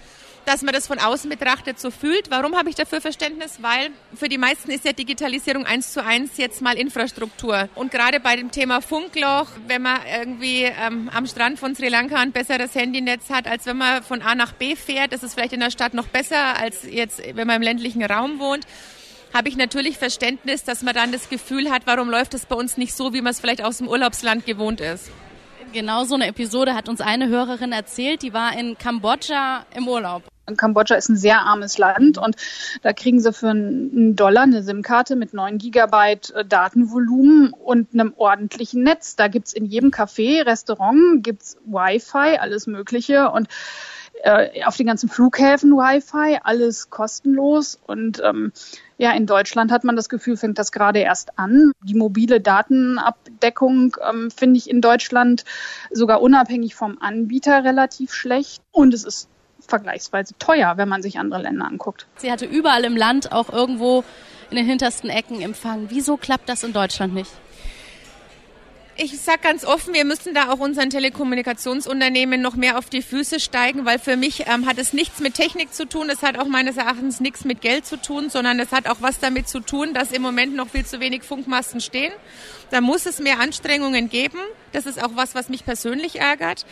dass 0.47 0.63
man 0.63 0.75
das 0.75 0.87
von 0.87 0.99
außen 0.99 1.31
betrachtet 1.31 1.79
so 1.79 1.91
fühlt. 1.91 2.31
Warum 2.31 2.57
habe 2.57 2.69
ich 2.69 2.75
dafür 2.75 3.01
Verständnis? 3.01 3.59
Weil 3.61 3.91
für 4.15 4.29
die 4.29 4.39
meisten 4.39 4.71
ist 4.71 4.85
ja 4.85 4.93
Digitalisierung 4.93 5.67
eins 5.67 5.93
zu 5.93 6.05
eins 6.05 6.37
jetzt 6.37 6.63
mal 6.63 6.77
Infrastruktur. 6.77 7.69
Und 7.75 7.91
gerade 7.91 8.21
bei 8.21 8.37
dem 8.37 8.51
Thema 8.51 8.81
Funkloch, 8.81 9.49
wenn 9.67 9.83
man 9.83 10.01
irgendwie 10.19 10.63
ähm, 10.63 11.11
am 11.13 11.27
Strand 11.27 11.59
von 11.59 11.75
Sri 11.75 11.89
Lanka 11.89 12.17
ein 12.17 12.33
besseres 12.33 12.75
Handynetz 12.75 13.31
hat, 13.31 13.47
als 13.47 13.67
wenn 13.67 13.77
man 13.77 14.03
von 14.03 14.23
A 14.23 14.35
nach 14.35 14.53
B 14.53 14.77
fährt, 14.77 15.13
ist 15.13 15.23
es 15.23 15.35
vielleicht 15.35 15.53
in 15.53 15.61
der 15.61 15.71
Stadt 15.71 15.95
noch 15.95 16.09
besser, 16.09 16.57
als 16.59 16.83
jetzt, 16.85 17.23
wenn 17.35 17.47
man 17.47 17.57
im 17.57 17.63
ländlichen 17.63 18.05
Raum 18.05 18.39
wohnt 18.39 18.67
habe 19.35 19.49
ich 19.49 19.57
natürlich 19.57 19.99
Verständnis, 19.99 20.63
dass 20.63 20.83
man 20.83 20.95
dann 20.95 21.11
das 21.11 21.29
Gefühl 21.29 21.69
hat, 21.69 21.83
warum 21.87 22.09
läuft 22.09 22.35
es 22.35 22.47
bei 22.47 22.55
uns 22.55 22.77
nicht 22.77 22.95
so, 22.95 23.13
wie 23.13 23.21
man 23.21 23.33
es 23.33 23.41
vielleicht 23.41 23.65
aus 23.65 23.79
dem 23.79 23.89
Urlaubsland 23.89 24.47
gewohnt 24.47 24.81
ist. 24.81 25.11
Genau 25.73 26.05
so 26.05 26.15
eine 26.15 26.29
Episode 26.29 26.75
hat 26.75 26.89
uns 26.89 27.01
eine 27.01 27.29
Hörerin 27.29 27.73
erzählt, 27.73 28.23
die 28.23 28.33
war 28.33 28.57
in 28.57 28.79
Kambodscha 28.79 29.67
im 29.75 29.89
Urlaub. 29.89 30.23
Kambodscha 30.57 30.95
ist 30.95 31.09
ein 31.09 31.17
sehr 31.17 31.41
armes 31.41 31.79
Land 31.79 32.19
und 32.19 32.37
da 32.83 32.93
kriegen 32.93 33.21
sie 33.21 33.33
für 33.33 33.51
einen 33.51 34.17
Dollar 34.17 34.43
eine 34.43 34.63
SIM-Karte 34.63 35.17
mit 35.17 35.35
9 35.35 35.59
Gigabyte 35.59 36.31
äh, 36.33 36.45
Datenvolumen 36.45 37.53
und 37.53 37.95
einem 37.95 38.13
ordentlichen 38.17 38.83
Netz. 38.83 39.17
Da 39.17 39.29
gibt's 39.29 39.53
in 39.53 39.65
jedem 39.65 39.91
Café, 39.91 40.45
Restaurant, 40.47 41.23
gibt's 41.23 41.57
Wi-Fi, 41.65 42.39
alles 42.39 42.67
Mögliche 42.67 43.31
und 43.31 43.49
äh, 44.23 44.65
auf 44.65 44.77
den 44.77 44.87
ganzen 44.87 45.09
Flughäfen 45.09 45.73
Wi-Fi, 45.73 46.39
alles 46.43 46.89
kostenlos. 46.91 47.79
Und 47.87 48.23
ähm, 48.25 48.53
ja, 48.97 49.13
in 49.13 49.27
Deutschland 49.27 49.73
hat 49.73 49.85
man 49.85 49.97
das 49.97 50.09
Gefühl, 50.09 50.37
fängt 50.37 50.59
das 50.59 50.73
gerade 50.73 51.01
erst 51.01 51.39
an. 51.39 51.73
Die 51.83 51.95
mobile 51.95 52.41
Datenabdeckung 52.41 53.97
ähm, 54.09 54.31
finde 54.31 54.59
ich 54.59 54.71
in 54.71 54.81
Deutschland 54.81 55.45
sogar 55.91 56.23
unabhängig 56.23 56.75
vom 56.75 56.99
Anbieter 57.01 57.65
relativ 57.65 58.15
schlecht. 58.15 58.63
Und 58.71 58.95
es 58.95 59.05
ist 59.05 59.29
vergleichsweise 59.69 60.35
teuer, 60.39 60.77
wenn 60.77 60.89
man 60.89 61.03
sich 61.03 61.19
andere 61.19 61.43
Länder 61.43 61.67
anguckt. 61.67 62.07
Sie 62.17 62.31
hatte 62.31 62.47
überall 62.47 62.85
im 62.85 62.97
Land 62.97 63.33
auch 63.33 63.51
irgendwo 63.51 64.05
in 64.51 64.57
den 64.57 64.67
hintersten 64.67 65.11
Ecken 65.11 65.41
Empfang. 65.41 65.87
Wieso 65.89 66.17
klappt 66.17 66.49
das 66.49 66.63
in 66.63 66.73
Deutschland 66.73 67.15
nicht? 67.15 67.31
Ich 68.97 69.21
sage 69.21 69.41
ganz 69.43 69.65
offen, 69.65 69.93
wir 69.93 70.05
müssen 70.05 70.35
da 70.35 70.53
auch 70.53 70.61
unseren 70.61 70.89
Telekommunikationsunternehmen 70.89 72.41
noch 72.41 72.55
mehr 72.55 72.79
auf 72.79 72.89
die 72.89 73.03
Füße 73.03 73.41
steigen, 73.41 73.85
weil 73.85 73.99
für 73.99 74.17
mich 74.17 74.47
ähm, 74.47 74.67
hat 74.67 74.79
es 74.79 74.93
nichts 74.93 75.19
mit 75.19 75.35
Technik 75.35 75.75
zu 75.75 75.89
tun, 75.89 76.09
es 76.11 76.23
hat 76.23 76.39
auch 76.39 76.47
meines 76.47 76.77
Erachtens 76.77 77.19
nichts 77.19 77.45
mit 77.45 77.61
Geld 77.61 77.87
zu 77.87 77.97
tun, 78.01 78.31
sondern 78.31 78.61
es 78.61 78.71
hat 78.71 78.87
auch 78.87 78.99
was 79.01 79.19
damit 79.19 79.49
zu 79.49 79.59
tun, 79.59 79.95
dass 79.95 80.13
im 80.13 80.23
Moment 80.23 80.55
noch 80.55 80.69
viel 80.69 80.87
zu 80.87 81.01
wenig 81.01 81.25
Funkmasten 81.25 81.81
stehen. 81.81 82.13
Da 82.71 82.81
muss 82.81 83.05
es 83.05 83.19
mehr 83.19 83.41
Anstrengungen 83.41 84.09
geben. 84.09 84.39
Das 84.71 84.87
ist 84.87 85.03
auch 85.03 85.17
was, 85.17 85.35
was 85.35 85.49
mich 85.49 85.65
persönlich 85.65 86.21
ärgert. 86.21 86.65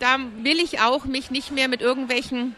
Da 0.00 0.18
will 0.42 0.58
ich 0.60 0.80
auch 0.80 1.06
mich 1.06 1.30
nicht 1.30 1.50
mehr 1.50 1.68
mit 1.68 1.80
irgendwelchen 1.80 2.56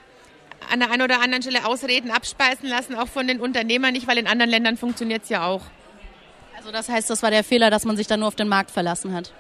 an 0.69 0.81
der 0.81 0.91
einen 0.91 1.03
oder 1.03 1.21
anderen 1.21 1.43
Stelle 1.43 1.65
Ausreden 1.65 2.11
abspeisen 2.11 2.69
lassen, 2.69 2.97
auch 2.97 3.09
von 3.09 3.29
den 3.29 3.41
Unternehmern 3.41 3.93
nicht, 3.93 4.09
weil 4.09 4.19
in 4.19 4.27
anderen 4.27 4.51
Ländern 4.51 4.77
funktioniert 4.77 5.23
es 5.23 5.29
ja 5.29 5.47
auch. 5.47 5.63
Also 6.63 6.71
das 6.71 6.89
heißt, 6.89 7.11
das 7.11 7.25
war 7.25 7.33
der 7.33 7.43
Fehler, 7.43 7.71
dass 7.71 7.85
man 7.85 7.97
sich 7.97 8.07
dann 8.07 8.21
nur 8.21 8.29
auf 8.29 8.37
den 8.37 8.47
Markt 8.47 8.71
verlassen 8.71 9.13
hat. 9.13 9.33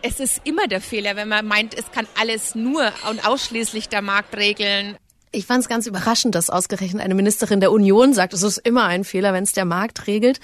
Es 0.00 0.20
ist 0.20 0.40
immer 0.44 0.66
der 0.66 0.80
Fehler, 0.80 1.16
wenn 1.16 1.28
man 1.28 1.46
meint, 1.46 1.74
es 1.76 1.92
kann 1.92 2.06
alles 2.18 2.54
nur 2.54 2.90
und 3.10 3.26
ausschließlich 3.26 3.90
der 3.90 4.00
Markt 4.00 4.34
regeln. 4.34 4.96
Ich 5.32 5.44
fand 5.44 5.60
es 5.60 5.68
ganz 5.68 5.86
überraschend, 5.86 6.34
dass 6.34 6.48
ausgerechnet 6.48 7.02
eine 7.02 7.14
Ministerin 7.14 7.60
der 7.60 7.70
Union 7.70 8.14
sagt, 8.14 8.32
es 8.32 8.42
ist 8.42 8.56
immer 8.56 8.84
ein 8.84 9.04
Fehler, 9.04 9.34
wenn 9.34 9.44
es 9.44 9.52
der 9.52 9.66
Markt 9.66 10.06
regelt. 10.06 10.40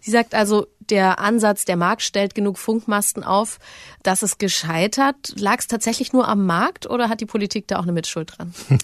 Sie 0.00 0.12
sagt 0.12 0.36
also, 0.36 0.68
der 0.78 1.18
Ansatz, 1.18 1.64
der 1.64 1.76
Markt 1.76 2.02
stellt 2.02 2.36
genug 2.36 2.56
Funkmasten 2.56 3.24
auf, 3.24 3.58
dass 4.02 4.22
es 4.22 4.38
gescheitert. 4.38 5.34
Lag 5.36 5.58
es 5.58 5.66
tatsächlich 5.66 6.12
nur 6.12 6.28
am 6.28 6.46
Markt 6.46 6.88
oder 6.88 7.08
hat 7.08 7.20
die 7.20 7.26
Politik 7.26 7.68
da 7.68 7.78
auch 7.78 7.82
eine 7.82 7.92
Mitschuld 7.92 8.34
dran? 8.36 8.54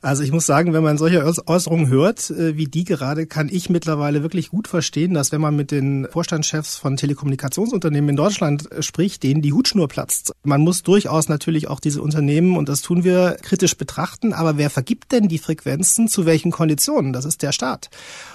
Also 0.00 0.22
ich 0.22 0.32
muss 0.32 0.46
sagen, 0.46 0.72
wenn 0.72 0.82
man 0.82 0.98
solche 0.98 1.24
Äußerungen 1.46 1.88
hört, 1.88 2.30
äh, 2.30 2.56
wie 2.56 2.66
die 2.66 2.84
gerade, 2.84 3.26
kann 3.26 3.48
ich 3.50 3.70
mittlerweile 3.70 4.22
wirklich 4.22 4.50
gut 4.50 4.68
verstehen, 4.68 5.14
dass 5.14 5.32
wenn 5.32 5.40
man 5.40 5.54
mit 5.54 5.70
den 5.70 6.08
Vorstandschefs 6.10 6.76
von 6.76 6.96
Telekommunikationsunternehmen 6.96 8.10
in 8.10 8.16
Deutschland 8.16 8.70
äh, 8.72 8.82
spricht, 8.82 9.22
denen 9.22 9.42
die 9.42 9.52
Hutschnur 9.52 9.88
platzt. 9.88 10.32
Man 10.42 10.60
muss 10.60 10.82
durchaus 10.82 11.28
natürlich 11.28 11.68
auch 11.68 11.80
diese 11.80 12.02
Unternehmen, 12.02 12.56
und 12.56 12.68
das 12.68 12.82
tun 12.82 13.04
wir, 13.04 13.36
kritisch 13.42 13.76
betrachten. 13.76 14.32
Aber 14.32 14.56
wer 14.56 14.70
vergibt 14.70 15.12
denn 15.12 15.28
die 15.28 15.38
Frequenzen 15.38 16.08
zu 16.08 16.26
welchen 16.26 16.50
Konditionen? 16.50 17.12
Das 17.12 17.24
ist 17.24 17.42
der 17.42 17.52
Staat. 17.52 17.90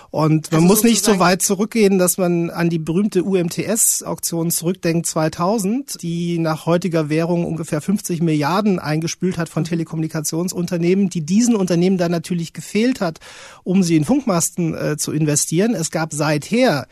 Und 0.09 0.51
man 0.51 0.61
also 0.61 0.67
muss 0.67 0.83
nicht 0.83 1.03
so 1.03 1.19
weit 1.19 1.41
zurückgehen, 1.41 1.99
dass 1.99 2.17
man 2.17 2.49
an 2.49 2.69
die 2.69 2.79
berühmte 2.79 3.23
UMTS-Auktion 3.23 4.51
zurückdenkt 4.51 5.05
2000, 5.05 6.01
die 6.01 6.39
nach 6.39 6.65
heutiger 6.65 7.09
Währung 7.09 7.45
ungefähr 7.45 7.81
50 7.81 8.21
Milliarden 8.21 8.79
eingespült 8.79 9.37
hat 9.37 9.49
von 9.49 9.63
Telekommunikationsunternehmen, 9.63 11.09
die 11.09 11.25
diesen 11.25 11.55
Unternehmen 11.55 11.97
dann 11.97 12.11
natürlich 12.11 12.53
gefehlt 12.53 13.01
hat, 13.01 13.19
um 13.63 13.83
sie 13.83 13.97
in 13.97 14.05
Funkmasten 14.05 14.75
äh, 14.75 14.97
zu 14.97 15.11
investieren. 15.11 15.73
Es 15.73 15.91
gab 15.91 16.13
seither 16.13 16.87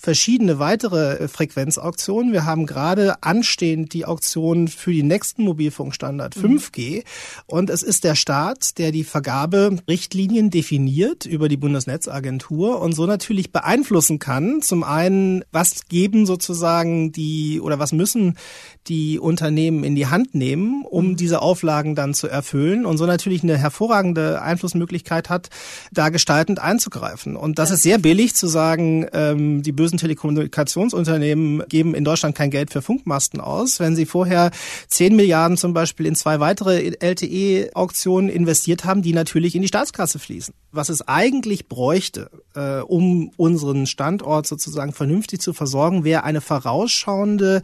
verschiedene 0.00 0.58
weitere 0.58 1.18
äh, 1.18 1.28
Frequenzauktionen. 1.28 2.32
Wir 2.32 2.46
haben 2.46 2.64
gerade 2.64 3.22
anstehend 3.22 3.92
die 3.92 4.06
Auktion 4.06 4.68
für 4.68 4.92
die 4.92 5.02
nächsten 5.02 5.44
Mobilfunkstandard 5.44 6.34
5G. 6.34 6.96
Mhm. 6.96 7.02
Und 7.46 7.70
es 7.70 7.82
ist 7.82 8.04
der 8.04 8.14
Staat, 8.14 8.78
der 8.78 8.92
die 8.92 9.04
Vergaberichtlinien 9.04 10.48
definiert 10.50 11.26
über 11.26 11.48
die 11.48 11.58
Bundesnetzagentur 11.58 12.80
und 12.80 12.94
so 12.94 13.04
natürlich 13.04 13.52
beeinflussen 13.52 14.18
kann. 14.18 14.62
Zum 14.62 14.84
einen, 14.84 15.44
was 15.52 15.86
geben 15.88 16.24
sozusagen 16.24 17.12
die 17.12 17.60
oder 17.60 17.78
was 17.78 17.92
müssen 17.92 18.38
die 18.86 19.18
Unternehmen 19.18 19.84
in 19.84 19.94
die 19.94 20.06
Hand 20.06 20.34
nehmen, 20.34 20.84
um 20.88 21.08
mhm. 21.08 21.16
diese 21.16 21.42
Auflagen 21.42 21.94
dann 21.94 22.14
zu 22.14 22.26
erfüllen 22.26 22.86
und 22.86 22.96
so 22.96 23.04
natürlich 23.04 23.42
eine 23.42 23.58
hervorragende 23.58 24.40
Einflussmöglichkeit 24.40 25.28
hat, 25.28 25.50
da 25.92 26.08
gestaltend 26.08 26.58
einzugreifen. 26.58 27.36
Und 27.36 27.58
das 27.58 27.70
ist 27.70 27.82
sehr 27.82 27.98
billig 27.98 28.34
zu 28.34 28.46
sagen, 28.46 29.06
ähm, 29.12 29.62
die 29.62 29.72
bösen 29.90 29.98
Telekommunikationsunternehmen 29.98 31.64
geben 31.68 31.94
in 31.94 32.04
Deutschland 32.04 32.36
kein 32.36 32.50
Geld 32.50 32.70
für 32.70 32.82
Funkmasten 32.82 33.40
aus. 33.40 33.80
Wenn 33.80 33.96
sie 33.96 34.06
vorher 34.06 34.50
10 34.88 35.16
Milliarden 35.16 35.56
zum 35.56 35.72
Beispiel 35.72 36.06
in 36.06 36.14
zwei 36.14 36.38
weitere 36.38 36.92
LTE-Auktionen 37.00 38.30
investiert 38.30 38.84
haben, 38.84 39.02
die 39.02 39.12
natürlich 39.12 39.54
in 39.54 39.62
die 39.62 39.68
Staatskasse 39.68 40.18
fließen. 40.18 40.54
Was 40.72 40.88
es 40.88 41.06
eigentlich 41.06 41.68
bräuchte, 41.68 42.30
äh, 42.54 42.78
um 42.80 43.30
unseren 43.36 43.86
Standort 43.86 44.46
sozusagen 44.46 44.92
vernünftig 44.92 45.40
zu 45.40 45.52
versorgen, 45.52 46.04
wäre 46.04 46.22
eine 46.22 46.40
vorausschauende 46.40 47.62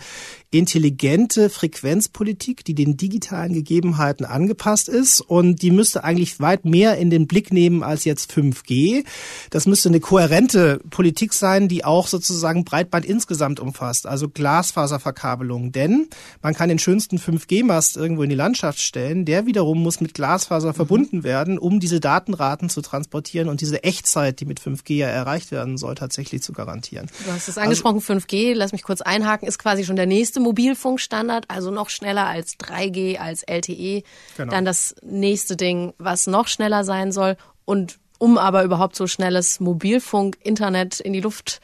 intelligente 0.50 1.50
Frequenzpolitik, 1.50 2.64
die 2.64 2.74
den 2.74 2.96
digitalen 2.96 3.52
Gegebenheiten 3.52 4.24
angepasst 4.24 4.88
ist 4.88 5.20
und 5.20 5.62
die 5.62 5.70
müsste 5.70 6.02
eigentlich 6.02 6.40
weit 6.40 6.64
mehr 6.64 6.96
in 6.96 7.10
den 7.10 7.26
Blick 7.26 7.52
nehmen 7.52 7.82
als 7.82 8.04
jetzt 8.04 8.32
5G. 8.32 9.04
Das 9.50 9.66
müsste 9.66 9.88
eine 9.88 10.00
kohärente 10.00 10.80
Politik 10.90 11.32
sein, 11.32 11.68
die 11.68 11.84
auch 11.84 12.08
sozusagen 12.16 12.64
Breitband 12.64 13.04
insgesamt 13.04 13.60
umfasst, 13.60 14.06
also 14.06 14.28
Glasfaserverkabelung. 14.28 15.72
Denn 15.72 16.08
man 16.42 16.54
kann 16.54 16.68
den 16.68 16.78
schönsten 16.78 17.18
5G-Mast 17.18 17.96
irgendwo 17.96 18.22
in 18.22 18.30
die 18.30 18.36
Landschaft 18.36 18.80
stellen, 18.80 19.24
der 19.24 19.46
wiederum 19.46 19.82
muss 19.82 20.00
mit 20.00 20.14
Glasfaser 20.14 20.68
mhm. 20.68 20.74
verbunden 20.74 21.24
werden, 21.24 21.58
um 21.58 21.80
diese 21.80 22.00
Datenraten 22.00 22.68
zu 22.68 22.80
transportieren 22.80 23.48
und 23.48 23.60
diese 23.60 23.84
Echtzeit, 23.84 24.40
die 24.40 24.46
mit 24.46 24.60
5G 24.60 24.94
ja 24.94 25.08
erreicht 25.08 25.50
werden 25.50 25.76
soll, 25.76 25.94
tatsächlich 25.94 26.42
zu 26.42 26.52
garantieren. 26.52 27.10
Du 27.24 27.32
hast 27.32 27.48
es 27.48 27.58
angesprochen, 27.58 27.96
also, 27.96 28.14
5G, 28.14 28.54
lass 28.54 28.72
mich 28.72 28.82
kurz 28.82 29.00
einhaken, 29.00 29.46
ist 29.46 29.58
quasi 29.58 29.84
schon 29.84 29.96
der 29.96 30.06
nächste 30.06 30.40
Mobilfunkstandard, 30.40 31.46
also 31.48 31.70
noch 31.70 31.90
schneller 31.90 32.26
als 32.26 32.58
3G, 32.58 33.18
als 33.18 33.42
LTE. 33.42 34.02
Genau. 34.36 34.50
Dann 34.50 34.64
das 34.64 34.94
nächste 35.02 35.56
Ding, 35.56 35.92
was 35.98 36.26
noch 36.26 36.48
schneller 36.48 36.84
sein 36.84 37.12
soll. 37.12 37.36
Und 37.64 37.98
um 38.18 38.38
aber 38.38 38.64
überhaupt 38.64 38.96
so 38.96 39.06
schnelles 39.06 39.60
Mobilfunk, 39.60 40.38
Internet 40.42 41.00
in 41.00 41.12
die 41.12 41.20
Luft 41.20 41.60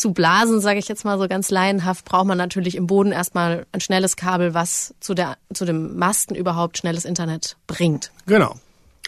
zu 0.00 0.14
blasen, 0.14 0.60
sage 0.60 0.78
ich 0.78 0.88
jetzt 0.88 1.04
mal 1.04 1.18
so 1.18 1.28
ganz 1.28 1.50
laienhaft, 1.50 2.06
braucht 2.06 2.26
man 2.26 2.38
natürlich 2.38 2.74
im 2.74 2.86
Boden 2.86 3.12
erstmal 3.12 3.66
ein 3.72 3.82
schnelles 3.82 4.16
Kabel, 4.16 4.54
was 4.54 4.94
zu, 4.98 5.12
der, 5.12 5.36
zu 5.52 5.66
dem 5.66 5.96
Masten 5.96 6.34
überhaupt 6.34 6.78
schnelles 6.78 7.04
Internet 7.04 7.56
bringt. 7.66 8.10
Genau. 8.26 8.54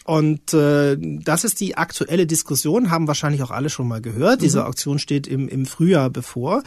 Und 0.04 0.52
äh, 0.52 0.97
das 0.99 1.44
ist 1.44 1.61
die 1.61 1.76
aktuelle 1.76 2.26
Diskussion, 2.26 2.90
haben 2.90 3.06
wahrscheinlich 3.06 3.42
auch 3.42 3.50
alle 3.50 3.71
schon 3.71 3.88
mal 3.88 4.00
gehört. 4.00 4.40
Mhm. 4.40 4.44
Diese 4.44 4.66
Auktion 4.66 4.99
steht 4.99 5.26
im, 5.26 5.49
im 5.49 5.66
Frühjahr 5.66 6.11
bevor. 6.11 6.62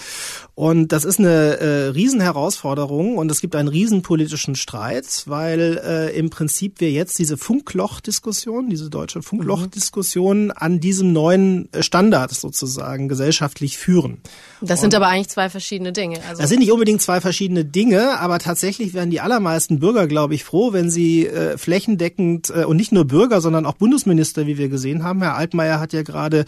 Und 0.55 0.91
das 0.91 1.03
ist 1.05 1.19
eine 1.19 1.57
äh, 1.57 1.87
Riesenherausforderung 1.87 3.17
und 3.17 3.29
es 3.31 3.41
gibt 3.41 3.55
einen 3.55 3.67
riesenpolitischen 3.67 4.55
Streit, 4.55 5.23
weil 5.25 5.81
äh, 5.83 6.17
im 6.17 6.29
Prinzip 6.29 6.79
wir 6.79 6.91
jetzt 6.91 7.19
diese 7.19 7.37
Funkloch-Diskussion, 7.37 8.69
diese 8.69 8.89
deutsche 8.89 9.21
Funkloch-Diskussion 9.21 10.51
an 10.51 10.79
diesem 10.79 11.11
neuen 11.11 11.67
Standard 11.79 12.31
sozusagen 12.31 13.09
gesellschaftlich 13.09 13.77
führen. 13.77 14.19
Das 14.61 14.81
sind 14.81 14.95
aber 14.95 15.07
eigentlich 15.07 15.29
zwei 15.29 15.49
verschiedene 15.49 15.91
Dinge. 15.91 16.19
Also 16.27 16.41
das 16.41 16.49
sind 16.49 16.59
nicht 16.59 16.71
unbedingt 16.71 17.01
zwei 17.01 17.19
verschiedene 17.21 17.65
Dinge, 17.65 18.19
aber 18.19 18.39
tatsächlich 18.39 18.93
werden 18.93 19.09
die 19.09 19.19
allermeisten 19.21 19.79
Bürger, 19.79 20.07
glaube 20.07 20.35
ich, 20.35 20.43
froh, 20.43 20.73
wenn 20.73 20.89
sie 20.89 21.27
äh, 21.27 21.57
flächendeckend 21.57 22.49
äh, 22.49 22.63
und 22.63 22.77
nicht 22.77 22.91
nur 22.91 23.05
Bürger, 23.05 23.24
Bürger, 23.25 23.41
sondern 23.41 23.65
auch 23.65 23.73
Bundesminister, 23.73 24.45
wie 24.45 24.59
wir 24.59 24.69
gesehen 24.69 25.03
haben. 25.03 25.23
Herr 25.23 25.35
Altmaier 25.35 25.79
hat 25.79 25.93
ja 25.93 26.03
gerade 26.03 26.45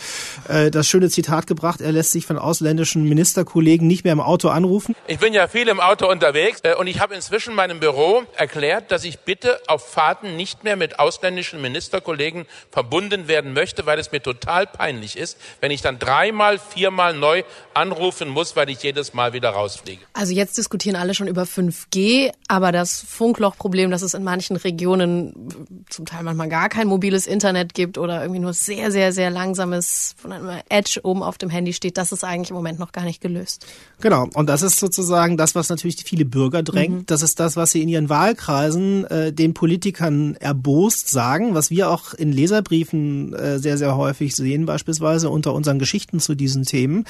äh, 0.48 0.70
das 0.70 0.88
schöne 0.88 1.10
Zitat 1.10 1.48
gebracht, 1.48 1.82
er 1.82 1.92
lässt 1.92 2.12
sich 2.12 2.28
von 2.28 2.38
ausländischen 2.38 3.04
Ministerkollegen 3.04 3.88
nicht 3.88 4.04
mehr 4.04 4.14
im 4.14 4.22
Auto 4.22 4.50
anrufen. 4.50 4.96
Ich 5.08 5.18
bin 5.18 5.34
ja 5.34 5.48
viel 5.48 5.68
im 5.70 5.80
Auto 5.80 6.08
unterwegs 6.08 6.60
äh, 6.62 6.76
und 6.76 6.86
ich 6.86 7.00
habe 7.00 7.16
inzwischen 7.16 7.56
meinem 7.56 7.80
Büro 7.80 8.22
erklärt, 8.36 8.92
dass 8.92 9.06
ich 9.06 9.18
bitte 9.20 9.60
auf 9.66 9.88
Fahrten 9.88 10.36
nicht 10.36 10.64
mehr 10.64 10.76
mit 10.76 11.00
ausländischen 11.00 11.64
Ministerkollegen 11.64 12.46
verbunden 12.70 13.28
werden 13.28 13.54
möchte, 13.54 13.88
weil 13.88 13.98
es 13.98 14.12
mir 14.12 14.22
total 14.22 14.68
peinlich 14.68 15.18
ist, 15.18 15.40
wenn 15.62 15.72
ich 15.72 15.82
dann 15.82 15.98
dreimal, 15.98 16.60
viermal 16.60 17.16
neu 17.16 17.42
anrufen 17.74 18.30
muss, 18.30 18.56
weil 18.56 18.70
ich 18.70 18.84
jedes 18.84 19.16
Mal 19.16 19.34
wieder 19.34 19.50
rausfliege. 19.50 20.02
Also 20.14 20.32
jetzt 20.32 20.60
diskutieren 20.60 20.96
alle 20.96 21.16
schon 21.16 21.28
über 21.28 21.44
5G, 21.44 22.32
aber 22.48 22.72
das 22.72 23.02
Funklochproblem, 23.02 23.90
das 23.90 24.04
es 24.04 24.14
in 24.14 24.24
manchen 24.24 24.58
Regionen 24.58 25.86
zum 25.90 26.06
Teil 26.06 26.22
manchmal 26.22 26.50
gar 26.50 26.67
gar 26.68 26.82
kein 26.82 26.88
mobiles 26.88 27.28
Internet 27.28 27.74
gibt 27.74 27.98
oder 27.98 28.22
irgendwie 28.22 28.42
nur 28.42 28.52
sehr, 28.52 28.92
sehr, 28.92 29.14
sehr 29.14 29.30
langsames 29.30 30.16
von 30.18 30.34
einem 30.34 30.50
Edge 30.68 31.00
oben 31.04 31.24
auf 31.24 31.38
dem 31.38 31.50
Handy 31.50 31.72
steht, 31.72 31.98
das 31.98 32.12
ist 32.12 32.26
eigentlich 32.26 32.50
im 32.50 32.58
Moment 32.58 32.78
noch 32.78 32.92
gar 32.92 33.06
nicht 33.06 33.22
gelöst. 33.22 33.66
Genau. 34.02 34.28
Und 34.34 34.48
das 34.50 34.64
ist 34.64 34.78
sozusagen 34.78 35.38
das, 35.38 35.56
was 35.56 35.70
natürlich 35.70 36.04
viele 36.04 36.26
Bürger 36.26 36.64
drängt. 36.64 36.96
Mhm. 36.96 37.06
Das 37.06 37.22
ist 37.22 37.40
das, 37.40 37.56
was 37.56 37.72
sie 37.72 37.82
in 37.82 37.88
ihren 37.88 38.10
Wahlkreisen 38.10 39.06
äh, 39.06 39.32
den 39.32 39.54
Politikern 39.54 40.36
erbost 40.36 41.10
sagen, 41.10 41.54
was 41.54 41.70
wir 41.70 41.90
auch 41.90 42.14
in 42.14 42.34
Leserbriefen 42.34 43.34
äh, 43.34 43.60
sehr, 43.60 43.78
sehr 43.78 43.96
häufig 43.96 44.36
sehen, 44.36 44.66
beispielsweise 44.66 45.30
unter 45.30 45.54
unseren 45.54 45.80
Geschichten 45.80 46.20
zu 46.20 46.36
diesen 46.36 46.64
Themen. 46.64 47.06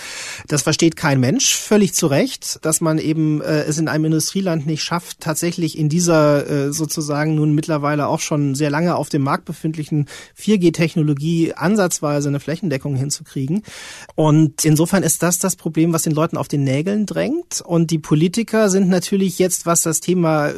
Das 0.47 0.61
versteht 0.61 0.95
kein 0.95 1.19
Mensch 1.19 1.55
völlig 1.55 1.95
zu 1.95 2.05
Recht, 2.05 2.59
dass 2.63 2.79
man 2.79 2.99
eben 2.99 3.41
äh, 3.41 3.63
es 3.63 3.79
in 3.79 3.87
einem 3.87 4.05
Industrieland 4.05 4.67
nicht 4.67 4.83
schafft, 4.83 5.19
tatsächlich 5.19 5.79
in 5.79 5.89
dieser 5.89 6.47
äh, 6.47 6.71
sozusagen 6.71 7.33
nun 7.33 7.53
mittlerweile 7.53 8.07
auch 8.07 8.19
schon 8.19 8.53
sehr 8.53 8.69
lange 8.69 8.95
auf 8.95 9.09
dem 9.09 9.23
Markt 9.23 9.46
befindlichen 9.47 10.07
4G-Technologie 10.39 11.53
ansatzweise 11.53 12.29
eine 12.29 12.39
Flächendeckung 12.39 12.95
hinzukriegen. 12.95 13.63
Und 14.15 14.63
insofern 14.65 15.03
ist 15.03 15.23
das 15.23 15.39
das 15.39 15.55
Problem, 15.55 15.93
was 15.93 16.03
den 16.03 16.13
Leuten 16.13 16.37
auf 16.37 16.47
den 16.47 16.63
Nägeln 16.63 17.05
drängt. 17.05 17.61
Und 17.61 17.89
die 17.91 17.99
Politiker 17.99 18.69
sind 18.69 18.89
natürlich 18.89 19.39
jetzt, 19.39 19.65
was 19.65 19.81
das 19.81 19.99
Thema 19.99 20.49
äh, 20.49 20.53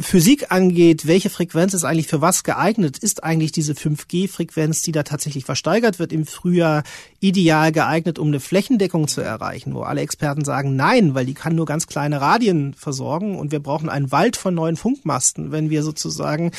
Physik 0.00 0.50
angeht, 0.50 1.06
welche 1.06 1.30
Frequenz 1.30 1.74
ist 1.74 1.84
eigentlich 1.84 2.06
für 2.06 2.20
was 2.20 2.44
geeignet, 2.44 2.98
ist 2.98 3.22
eigentlich 3.22 3.52
diese 3.52 3.72
5G-Frequenz, 3.74 4.82
die 4.82 4.92
da 4.92 5.02
tatsächlich 5.02 5.44
versteigert 5.44 5.98
wird 5.98 6.12
im 6.12 6.26
Frühjahr, 6.26 6.84
ideal 7.24 7.72
geeignet, 7.72 8.18
um 8.18 8.28
eine 8.28 8.38
Flächendeckung 8.38 9.08
zu 9.08 9.22
erreichen, 9.22 9.74
wo 9.74 9.80
alle 9.80 10.02
Experten 10.02 10.44
sagen, 10.44 10.76
nein, 10.76 11.14
weil 11.14 11.24
die 11.24 11.32
kann 11.32 11.54
nur 11.54 11.64
ganz 11.64 11.86
kleine 11.86 12.20
Radien 12.20 12.74
versorgen 12.74 13.38
und 13.38 13.50
wir 13.50 13.60
brauchen 13.60 13.88
einen 13.88 14.12
Wald 14.12 14.36
von 14.36 14.54
neuen 14.54 14.76
Funkmasten, 14.76 15.50
wenn 15.50 15.70
wir 15.70 15.82
sozusagen 15.82 16.50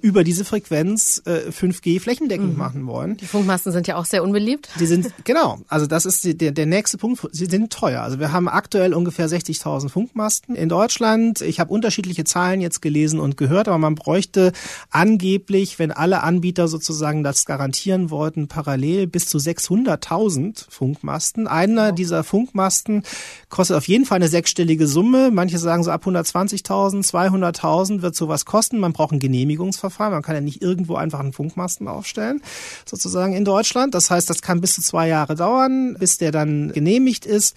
über 0.00 0.24
diese 0.24 0.46
Frequenz 0.46 1.20
äh, 1.26 1.50
5G 1.50 2.00
flächendeckend 2.00 2.52
mhm. 2.52 2.58
machen 2.58 2.86
wollen. 2.86 3.18
Die 3.18 3.26
Funkmasten 3.26 3.70
sind 3.70 3.86
ja 3.86 3.96
auch 3.96 4.06
sehr 4.06 4.22
unbeliebt. 4.22 4.70
Die 4.80 4.86
sind, 4.86 5.12
genau, 5.24 5.58
also 5.68 5.86
das 5.86 6.06
ist 6.06 6.40
der, 6.40 6.52
der 6.52 6.66
nächste 6.66 6.96
Punkt, 6.96 7.28
sie 7.32 7.44
sind 7.44 7.70
teuer. 7.70 8.00
Also 8.00 8.18
wir 8.18 8.32
haben 8.32 8.48
aktuell 8.48 8.94
ungefähr 8.94 9.28
60.000 9.28 9.90
Funkmasten 9.90 10.54
in 10.54 10.70
Deutschland. 10.70 11.42
Ich 11.42 11.60
habe 11.60 11.70
unterschiedliche 11.70 12.24
Zahlen 12.24 12.62
jetzt 12.62 12.80
gelesen 12.80 13.20
und 13.20 13.36
gehört, 13.36 13.68
aber 13.68 13.78
man 13.78 13.94
bräuchte 13.94 14.52
angeblich, 14.88 15.78
wenn 15.78 15.92
alle 15.92 16.22
Anbieter 16.22 16.66
sozusagen 16.66 17.22
das 17.22 17.44
garantieren 17.44 18.08
wollten, 18.08 18.48
parallel 18.48 19.06
bis 19.06 19.26
zu 19.26 19.36
600.000 19.36 20.13
Funkmasten. 20.70 21.46
Einer 21.46 21.92
dieser 21.92 22.24
Funkmasten 22.24 23.02
kostet 23.48 23.76
auf 23.76 23.88
jeden 23.88 24.04
Fall 24.04 24.16
eine 24.16 24.28
sechsstellige 24.28 24.86
Summe. 24.86 25.30
Manche 25.30 25.58
sagen 25.58 25.84
so 25.84 25.90
ab 25.90 26.06
120.000, 26.06 27.06
200.000 27.08 28.02
wird 28.02 28.14
sowas 28.14 28.44
kosten. 28.44 28.78
Man 28.78 28.92
braucht 28.92 29.12
ein 29.12 29.20
Genehmigungsverfahren. 29.20 30.12
Man 30.12 30.22
kann 30.22 30.34
ja 30.34 30.40
nicht 30.40 30.62
irgendwo 30.62 30.96
einfach 30.96 31.20
einen 31.20 31.32
Funkmasten 31.32 31.88
aufstellen, 31.88 32.42
sozusagen 32.84 33.34
in 33.34 33.44
Deutschland. 33.44 33.94
Das 33.94 34.10
heißt, 34.10 34.28
das 34.28 34.42
kann 34.42 34.60
bis 34.60 34.74
zu 34.74 34.82
zwei 34.82 35.08
Jahre 35.08 35.34
dauern, 35.34 35.96
bis 35.98 36.18
der 36.18 36.32
dann 36.32 36.72
genehmigt 36.72 37.26
ist. 37.26 37.56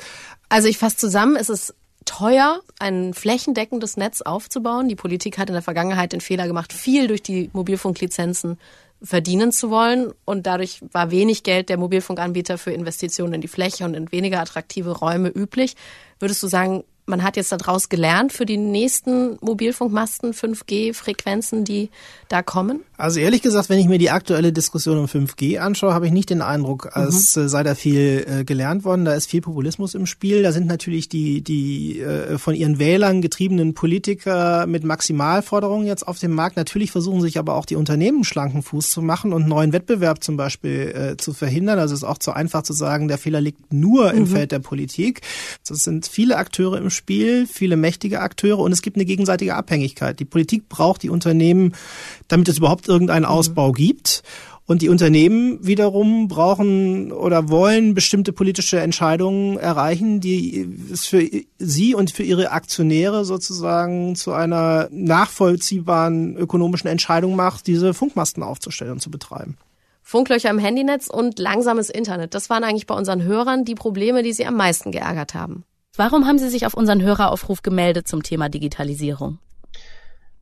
Also 0.50 0.68
ich 0.68 0.78
fasse 0.78 0.98
zusammen, 0.98 1.36
es 1.36 1.50
ist 1.50 1.74
teuer, 2.08 2.62
ein 2.80 3.14
flächendeckendes 3.14 3.98
Netz 3.98 4.22
aufzubauen. 4.22 4.88
Die 4.88 4.96
Politik 4.96 5.38
hat 5.38 5.50
in 5.50 5.54
der 5.54 5.62
Vergangenheit 5.62 6.14
den 6.14 6.22
Fehler 6.22 6.48
gemacht, 6.48 6.74
viel 6.74 7.08
durch 7.08 7.22
die 7.22 7.50
Mobilfunklizenzen 7.54 8.58
verdienen 9.01 9.51
zu 9.51 9.70
wollen. 9.70 10.13
Und 10.25 10.48
dadurch 10.48 10.82
war 10.92 11.12
wenig 11.12 11.44
Geld 11.44 11.70
der 11.70 11.77
Mobilfunkanbieter 11.77 12.58
für 12.58 12.72
Investitionen 12.72 13.36
in 13.36 13.42
die 13.42 13.48
Fläche 13.48 13.86
und 13.86 13.94
in 13.94 14.12
weniger 14.12 14.39
attraktive 14.39 14.92
Räume 14.92 15.30
üblich. 15.30 15.75
Würdest 16.20 16.42
du 16.44 16.48
sagen, 16.48 16.84
man 17.06 17.24
hat 17.24 17.38
jetzt 17.38 17.51
daraus 17.51 17.89
gelernt 17.89 18.34
für 18.34 18.46
die 18.46 18.58
nächsten 18.58 19.38
Mobilfunkmasten 19.42 20.34
5G-Frequenzen, 20.34 21.63
die 21.63 21.89
da 22.27 22.42
kommen? 22.42 22.84
Also 23.00 23.20
ehrlich 23.20 23.44
gesagt, 23.44 23.70
wenn 23.70 23.77
ich 23.77 23.88
mir 23.88 24.00
die 24.00 24.10
aktuelle 24.10 24.51
Diskussion 24.51 24.98
um 24.98 25.06
5G 25.06 25.60
anschaue, 25.60 25.94
habe 25.94 26.08
ich 26.08 26.12
nicht 26.12 26.32
den 26.32 26.42
Eindruck, 26.42 26.96
als 26.98 27.36
mhm. 27.36 27.48
sei 27.48 27.62
da 27.62 27.75
viel 27.75 28.25
äh, 28.27 28.44
gelernt 28.44 28.86
worden. 28.86 29.06
Da 29.06 29.13
ist 29.13 29.30
viel 29.30 29.42
Populismus 29.42 29.94
im 29.94 30.08
Spiel. 30.08 30.42
Da 30.42 30.51
sind 30.51 30.66
natürlich 30.66 31.08
die, 31.08 31.42
die 31.44 32.00
äh, 32.00 32.39
von 32.39 32.56
ihren 32.56 32.80
Wählern 32.80 33.22
getriebenen 33.22 33.75
Politiker 33.75 34.66
mit 34.66 34.84
Maximalforderungen 34.84 35.86
jetzt 35.86 36.08
auf 36.08 36.18
dem 36.18 36.32
Markt. 36.32 36.58
Natürlich 36.58 36.89
versuchen 36.89 37.22
sich 37.22 37.38
aber 37.38 37.54
auch 37.54 37.66
die 37.66 37.75
Unternehmen 37.75 38.24
schlanken 38.24 38.63
Fuß 38.63 38.89
zu 38.89 39.04
machen 39.04 39.32
und 39.32 39.48
neuen 39.48 39.74
Wettbewerb 39.74 40.24
zum 40.24 40.36
Beispiel 40.36 41.12
äh, 41.13 41.18
zu 41.18 41.34
verhindern. 41.34 41.77
Also 41.77 41.94
es 41.94 42.01
ist 42.01 42.08
auch 42.08 42.18
zu 42.18 42.34
einfach 42.34 42.63
zu 42.63 42.74
sagen, 42.74 43.08
der 43.08 43.20
Fehler 43.20 43.42
liegt 43.42 43.72
nur 43.72 44.12
im 44.12 44.22
mhm. 44.22 44.27
Feld 44.27 44.51
der 44.51 44.60
Politik. 44.60 45.22
Das 45.68 45.84
sind 45.84 46.08
viele 46.08 46.38
Akteure 46.38 46.80
im 46.80 46.89
Spiel, 46.89 47.46
viele 47.46 47.77
mächtige 47.77 48.22
Akteure 48.22 48.58
und 48.58 48.72
es 48.72 48.82
gibt 48.82 48.98
eine 48.98 49.06
gegenseitige 49.06 49.54
Abhängigkeit. 49.54 50.20
Die 50.20 50.25
Politik 50.25 50.68
braucht 50.68 51.04
die 51.04 51.12
Unternehmen, 51.12 51.74
damit 52.27 52.48
es 52.50 52.57
überhaupt 52.57 52.88
irgendeinen 52.88 53.24
mhm. 53.25 53.31
Ausbau 53.31 53.72
gibt. 53.72 54.24
Und 54.65 54.81
die 54.81 54.89
Unternehmen 54.89 55.65
wiederum 55.65 56.27
brauchen 56.27 57.13
oder 57.13 57.48
wollen 57.48 57.93
bestimmte 57.93 58.34
politische 58.34 58.81
Entscheidungen 58.81 59.57
erreichen, 59.57 60.19
die 60.19 60.67
es 60.91 61.05
für 61.05 61.25
sie 61.57 61.96
und 61.96 62.12
für 62.12 62.24
ihre 62.24 62.51
Aktionäre 62.51 63.24
sozusagen 63.24 64.17
zu 64.17 64.34
einer 64.34 64.89
nachvollziehbaren 64.91 66.36
ökonomischen 66.36 66.89
Entscheidung 66.89 67.38
macht, 67.38 67.65
diese 67.65 67.93
Funkmasten 67.93 68.43
aufzustellen 68.43 68.91
und 68.91 69.01
zu 69.01 69.10
betreiben. 69.10 69.55
Funklöcher 70.03 70.50
im 70.50 70.60
Handynetz 70.60 71.07
und 71.07 71.39
langsames 71.39 71.89
Internet. 71.89 72.34
Das 72.34 72.50
waren 72.50 72.65
eigentlich 72.65 72.88
bei 72.88 72.96
unseren 72.96 73.24
Hörern 73.24 73.63
die 73.63 73.75
Probleme, 73.75 74.22
die 74.22 74.34
sie 74.34 74.46
am 74.46 74.55
meisten 74.55 74.91
geärgert 74.91 75.34
haben. 75.34 75.63
Warum 75.96 76.27
haben 76.27 76.38
Sie 76.38 76.50
sich 76.50 76.65
auf 76.65 76.75
unseren 76.75 77.01
Höreraufruf 77.01 77.62
gemeldet 77.62 78.07
zum 78.07 78.22
Thema 78.22 78.50
Digitalisierung? 78.50 79.39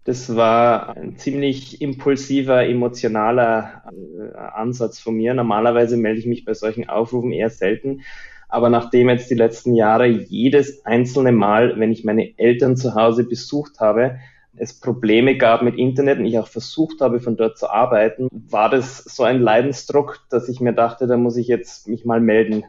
Das 0.05 0.35
war 0.35 0.95
ein 0.95 1.17
ziemlich 1.17 1.81
impulsiver, 1.81 2.63
emotionaler 2.63 3.83
äh, 3.91 4.37
Ansatz 4.37 4.99
von 4.99 5.15
mir. 5.15 5.33
Normalerweise 5.33 5.97
melde 5.97 6.19
ich 6.19 6.27
mich 6.27 6.45
bei 6.45 6.53
solchen 6.53 6.87
Aufrufen 6.87 7.31
eher 7.31 7.49
selten. 7.49 8.01
Aber 8.47 8.69
nachdem 8.69 9.09
jetzt 9.09 9.31
die 9.31 9.35
letzten 9.35 9.73
Jahre 9.73 10.05
jedes 10.05 10.85
einzelne 10.85 11.31
Mal, 11.31 11.79
wenn 11.79 11.91
ich 11.91 12.03
meine 12.03 12.37
Eltern 12.37 12.77
zu 12.77 12.93
Hause 12.93 13.23
besucht 13.23 13.79
habe, 13.79 14.19
es 14.55 14.79
Probleme 14.79 15.37
gab 15.37 15.63
mit 15.63 15.75
Internet 15.75 16.19
und 16.19 16.25
ich 16.25 16.37
auch 16.37 16.47
versucht 16.47 17.01
habe, 17.01 17.19
von 17.19 17.35
dort 17.35 17.57
zu 17.57 17.69
arbeiten, 17.69 18.29
war 18.31 18.69
das 18.69 18.99
so 18.99 19.23
ein 19.23 19.41
Leidensdruck, 19.41 20.19
dass 20.29 20.47
ich 20.47 20.61
mir 20.61 20.73
dachte, 20.73 21.07
da 21.07 21.17
muss 21.17 21.35
ich 21.35 21.47
jetzt 21.47 21.87
mich 21.87 22.05
mal 22.05 22.21
melden. 22.21 22.63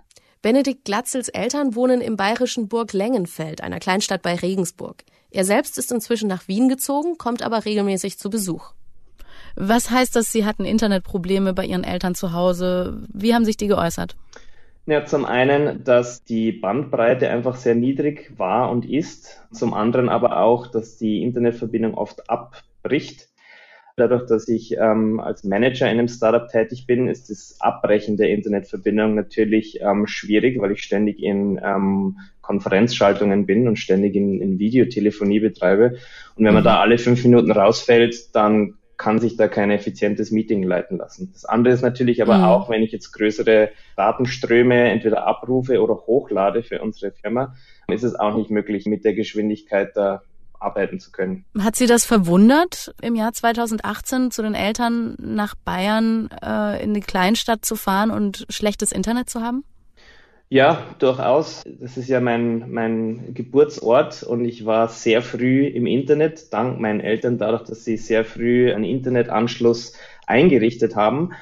Benedikt 0.46 0.84
Glatzels 0.84 1.28
Eltern 1.28 1.74
wohnen 1.74 2.00
im 2.00 2.16
bayerischen 2.16 2.68
Burg 2.68 2.92
Lengenfeld, 2.92 3.62
einer 3.62 3.80
Kleinstadt 3.80 4.22
bei 4.22 4.36
Regensburg. 4.36 5.02
Er 5.32 5.44
selbst 5.44 5.76
ist 5.76 5.90
inzwischen 5.90 6.28
nach 6.28 6.46
Wien 6.46 6.68
gezogen, 6.68 7.18
kommt 7.18 7.42
aber 7.42 7.64
regelmäßig 7.64 8.16
zu 8.16 8.30
Besuch. 8.30 8.70
Was 9.56 9.90
heißt 9.90 10.14
das, 10.14 10.30
Sie 10.30 10.44
hatten 10.44 10.64
Internetprobleme 10.64 11.52
bei 11.52 11.64
Ihren 11.64 11.82
Eltern 11.82 12.14
zu 12.14 12.32
Hause? 12.32 13.02
Wie 13.12 13.34
haben 13.34 13.44
sich 13.44 13.56
die 13.56 13.66
geäußert? 13.66 14.14
Ja, 14.86 15.04
zum 15.04 15.24
einen, 15.24 15.82
dass 15.82 16.22
die 16.22 16.52
Bandbreite 16.52 17.28
einfach 17.28 17.56
sehr 17.56 17.74
niedrig 17.74 18.32
war 18.36 18.70
und 18.70 18.88
ist. 18.88 19.42
Zum 19.50 19.74
anderen 19.74 20.08
aber 20.08 20.38
auch, 20.38 20.68
dass 20.68 20.96
die 20.96 21.24
Internetverbindung 21.24 21.94
oft 21.94 22.30
abbricht. 22.30 23.30
Dadurch, 23.98 24.26
dass 24.26 24.46
ich 24.46 24.76
ähm, 24.76 25.20
als 25.20 25.42
Manager 25.42 25.86
in 25.86 25.98
einem 25.98 26.08
Startup 26.08 26.46
tätig 26.46 26.86
bin, 26.86 27.08
ist 27.08 27.30
das 27.30 27.56
Abbrechen 27.60 28.18
der 28.18 28.28
Internetverbindung 28.28 29.14
natürlich 29.14 29.80
ähm, 29.80 30.06
schwierig, 30.06 30.60
weil 30.60 30.72
ich 30.72 30.82
ständig 30.82 31.22
in 31.22 31.58
ähm, 31.64 32.18
Konferenzschaltungen 32.42 33.46
bin 33.46 33.66
und 33.66 33.78
ständig 33.78 34.14
in, 34.14 34.42
in 34.42 34.58
Videotelefonie 34.58 35.40
betreibe. 35.40 35.96
Und 36.36 36.44
wenn 36.44 36.52
man 36.52 36.62
mhm. 36.62 36.66
da 36.66 36.80
alle 36.80 36.98
fünf 36.98 37.24
Minuten 37.24 37.50
rausfällt, 37.50 38.34
dann 38.34 38.74
kann 38.98 39.18
sich 39.18 39.38
da 39.38 39.48
kein 39.48 39.70
effizientes 39.70 40.30
Meeting 40.30 40.62
leiten 40.62 40.98
lassen. 40.98 41.30
Das 41.32 41.46
andere 41.46 41.72
ist 41.72 41.82
natürlich 41.82 42.20
aber 42.20 42.36
mhm. 42.36 42.44
auch, 42.44 42.68
wenn 42.68 42.82
ich 42.82 42.92
jetzt 42.92 43.12
größere 43.12 43.70
Datenströme 43.96 44.90
entweder 44.90 45.26
abrufe 45.26 45.80
oder 45.82 45.94
hochlade 46.06 46.62
für 46.62 46.82
unsere 46.82 47.12
Firma, 47.12 47.54
ist 47.88 48.04
es 48.04 48.14
auch 48.14 48.36
nicht 48.36 48.50
möglich, 48.50 48.84
mit 48.84 49.06
der 49.06 49.14
Geschwindigkeit 49.14 49.96
da 49.96 50.20
arbeiten 50.66 51.00
zu 51.00 51.12
können. 51.12 51.44
Hat 51.58 51.76
Sie 51.76 51.86
das 51.86 52.04
verwundert, 52.04 52.94
im 53.00 53.14
Jahr 53.14 53.32
2018 53.32 54.30
zu 54.30 54.42
den 54.42 54.54
Eltern 54.54 55.16
nach 55.18 55.54
Bayern 55.54 56.28
äh, 56.42 56.82
in 56.82 56.90
eine 56.90 57.00
Kleinstadt 57.00 57.64
zu 57.64 57.76
fahren 57.76 58.10
und 58.10 58.46
schlechtes 58.50 58.92
Internet 58.92 59.30
zu 59.30 59.40
haben? 59.40 59.64
Ja, 60.48 60.84
durchaus. 61.00 61.64
Das 61.64 61.96
ist 61.96 62.08
ja 62.08 62.20
mein, 62.20 62.70
mein 62.70 63.34
Geburtsort 63.34 64.22
und 64.22 64.44
ich 64.44 64.64
war 64.64 64.88
sehr 64.88 65.20
früh 65.22 65.66
im 65.66 65.86
Internet, 65.86 66.52
dank 66.52 66.78
meinen 66.78 67.00
Eltern, 67.00 67.36
dadurch, 67.36 67.64
dass 67.64 67.84
sie 67.84 67.96
sehr 67.96 68.24
früh 68.24 68.72
einen 68.72 68.84
Internetanschluss 68.84 69.94
eingerichtet 70.26 70.94
haben. 70.94 71.32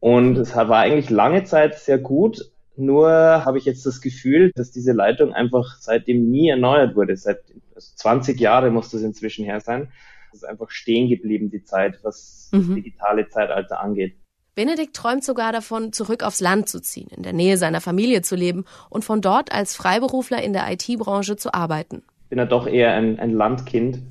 Und 0.00 0.38
es 0.38 0.56
war 0.56 0.78
eigentlich 0.78 1.10
lange 1.10 1.44
Zeit 1.44 1.78
sehr 1.78 1.98
gut, 1.98 2.50
nur 2.76 3.10
habe 3.10 3.58
ich 3.58 3.64
jetzt 3.66 3.86
das 3.86 4.00
Gefühl, 4.00 4.50
dass 4.54 4.72
diese 4.72 4.92
Leitung 4.92 5.32
einfach 5.32 5.76
seitdem 5.78 6.30
nie 6.30 6.48
erneuert 6.48 6.96
wurde. 6.96 7.16
Seit 7.16 7.40
also 7.74 7.92
20 7.96 8.38
Jahre 8.40 8.70
muss 8.70 8.90
das 8.90 9.02
inzwischen 9.02 9.44
her 9.44 9.60
sein. 9.60 9.88
Es 10.32 10.42
ist 10.42 10.44
einfach 10.44 10.70
stehen 10.70 11.08
geblieben, 11.08 11.50
die 11.50 11.64
Zeit, 11.64 12.00
was 12.02 12.48
mhm. 12.52 12.58
das 12.58 12.74
digitale 12.76 13.28
Zeitalter 13.28 13.80
angeht. 13.80 14.16
Benedikt 14.54 14.94
träumt 14.94 15.24
sogar 15.24 15.52
davon, 15.52 15.92
zurück 15.92 16.22
aufs 16.22 16.40
Land 16.40 16.68
zu 16.68 16.80
ziehen, 16.80 17.08
in 17.16 17.22
der 17.22 17.32
Nähe 17.32 17.56
seiner 17.56 17.80
Familie 17.80 18.22
zu 18.22 18.36
leben 18.36 18.64
und 18.88 19.04
von 19.04 19.20
dort 19.20 19.52
als 19.52 19.74
Freiberufler 19.74 20.42
in 20.42 20.52
der 20.52 20.70
IT-Branche 20.70 21.36
zu 21.36 21.52
arbeiten. 21.52 22.02
Ich 22.24 22.28
bin 22.28 22.38
ja 22.38 22.46
doch 22.46 22.66
eher 22.66 22.94
ein, 22.94 23.18
ein 23.18 23.32
Landkind 23.32 24.02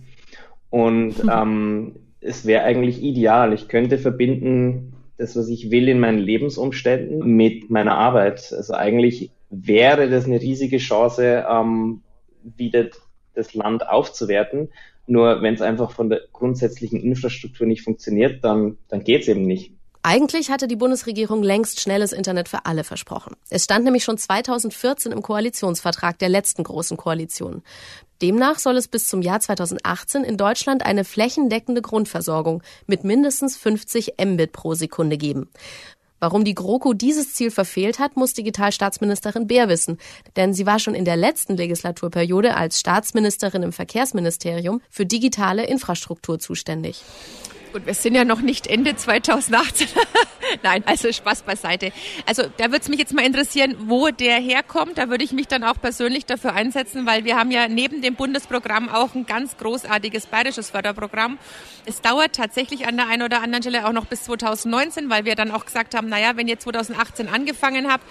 und 0.69 1.23
mhm. 1.23 1.29
ähm, 1.31 1.95
es 2.19 2.45
wäre 2.45 2.63
eigentlich 2.63 3.01
ideal. 3.01 3.53
Ich 3.53 3.67
könnte 3.67 3.97
verbinden 3.97 4.93
das, 5.17 5.35
was 5.35 5.47
ich 5.47 5.71
will 5.71 5.87
in 5.87 5.99
meinen 5.99 6.19
Lebensumständen 6.19 7.19
mit 7.35 7.69
meiner 7.69 7.95
Arbeit. 7.95 8.53
Also 8.55 8.73
eigentlich 8.73 9.31
wäre 9.49 10.09
das 10.09 10.25
eine 10.25 10.41
riesige 10.41 10.77
Chance, 10.77 11.45
ähm, 11.49 12.01
wieder 12.43 12.87
das 13.33 13.53
Land 13.53 13.87
aufzuwerten. 13.87 14.69
Nur 15.05 15.41
wenn 15.41 15.53
es 15.53 15.61
einfach 15.61 15.91
von 15.91 16.09
der 16.09 16.21
grundsätzlichen 16.31 16.99
Infrastruktur 16.99 17.67
nicht 17.67 17.83
funktioniert, 17.83 18.43
dann, 18.43 18.77
dann 18.87 19.03
geht 19.03 19.23
es 19.23 19.27
eben 19.27 19.43
nicht. 19.43 19.73
Eigentlich 20.05 20.51
hatte 20.51 20.67
die 20.67 20.75
Bundesregierung 20.75 21.43
längst 21.43 21.79
schnelles 21.79 22.11
Internet 22.11 22.49
für 22.49 22.65
alle 22.65 22.83
versprochen. 22.83 23.37
Es 23.49 23.63
stand 23.63 23.85
nämlich 23.85 24.03
schon 24.03 24.17
2014 24.17 25.13
im 25.13 25.21
Koalitionsvertrag 25.21 26.19
der 26.19 26.27
letzten 26.27 26.65
großen 26.65 26.97
Koalition. 26.97 27.63
Demnach 28.21 28.59
soll 28.59 28.75
es 28.75 28.89
bis 28.89 29.07
zum 29.07 29.21
Jahr 29.21 29.39
2018 29.39 30.25
in 30.25 30.35
Deutschland 30.35 30.85
eine 30.85 31.05
flächendeckende 31.05 31.81
Grundversorgung 31.81 32.63
mit 32.85 33.05
mindestens 33.05 33.55
50 33.55 34.15
Mbit 34.21 34.51
pro 34.51 34.73
Sekunde 34.73 35.17
geben. 35.17 35.49
Warum 36.23 36.45
die 36.45 36.55
GroKo 36.55 36.93
dieses 36.93 37.33
Ziel 37.33 37.51
verfehlt 37.51 37.99
hat, 37.99 38.15
muss 38.15 38.33
Digitalstaatsministerin 38.33 39.45
Beer 39.45 39.67
wissen. 39.67 39.97
Denn 40.37 40.53
sie 40.53 40.65
war 40.65 40.79
schon 40.79 40.95
in 40.95 41.03
der 41.03 41.17
letzten 41.17 41.57
Legislaturperiode 41.57 42.55
als 42.55 42.79
Staatsministerin 42.79 43.61
im 43.61 43.73
Verkehrsministerium 43.73 44.79
für 44.89 45.05
digitale 45.05 45.65
Infrastruktur 45.65 46.39
zuständig. 46.39 47.03
Gut, 47.73 47.87
wir 47.87 47.95
sind 47.95 48.13
ja 48.13 48.23
noch 48.23 48.41
nicht 48.41 48.67
Ende 48.67 48.95
2018. 48.95 49.87
Nein, 50.63 50.83
also 50.85 51.11
Spaß 51.11 51.41
beiseite. 51.41 51.91
Also 52.27 52.43
da 52.57 52.65
würde 52.65 52.81
es 52.81 52.87
mich 52.87 52.99
jetzt 52.99 53.15
mal 53.15 53.25
interessieren, 53.25 53.75
wo 53.87 54.09
der 54.09 54.35
herkommt. 54.35 54.99
Da 54.99 55.09
würde 55.09 55.23
ich 55.23 55.31
mich 55.31 55.47
dann 55.47 55.63
auch 55.63 55.81
persönlich 55.81 56.27
dafür 56.27 56.53
einsetzen, 56.53 57.07
weil 57.07 57.25
wir 57.25 57.35
haben 57.35 57.49
ja 57.49 57.67
neben 57.67 58.03
dem 58.03 58.13
Bundesprogramm 58.13 58.89
auch 58.89 59.15
ein 59.15 59.25
ganz 59.25 59.57
großartiges 59.57 60.27
bayerisches 60.27 60.69
Förderprogramm. 60.69 61.39
Es 61.87 61.99
dauert 61.99 62.35
tatsächlich 62.35 62.85
an 62.85 62.95
der 62.95 63.07
einen 63.07 63.23
oder 63.23 63.41
anderen 63.41 63.63
Stelle 63.63 63.87
auch 63.87 63.93
noch 63.93 64.05
bis 64.05 64.21
2019, 64.25 65.09
weil 65.09 65.25
wir 65.25 65.33
dann 65.33 65.49
auch 65.49 65.65
gesagt 65.65 65.95
haben, 65.95 66.09
naja, 66.09 66.33
wenn 66.35 66.47
ihr 66.47 66.59
2018 66.59 67.27
angefangen 67.27 67.91
habt, 67.91 68.05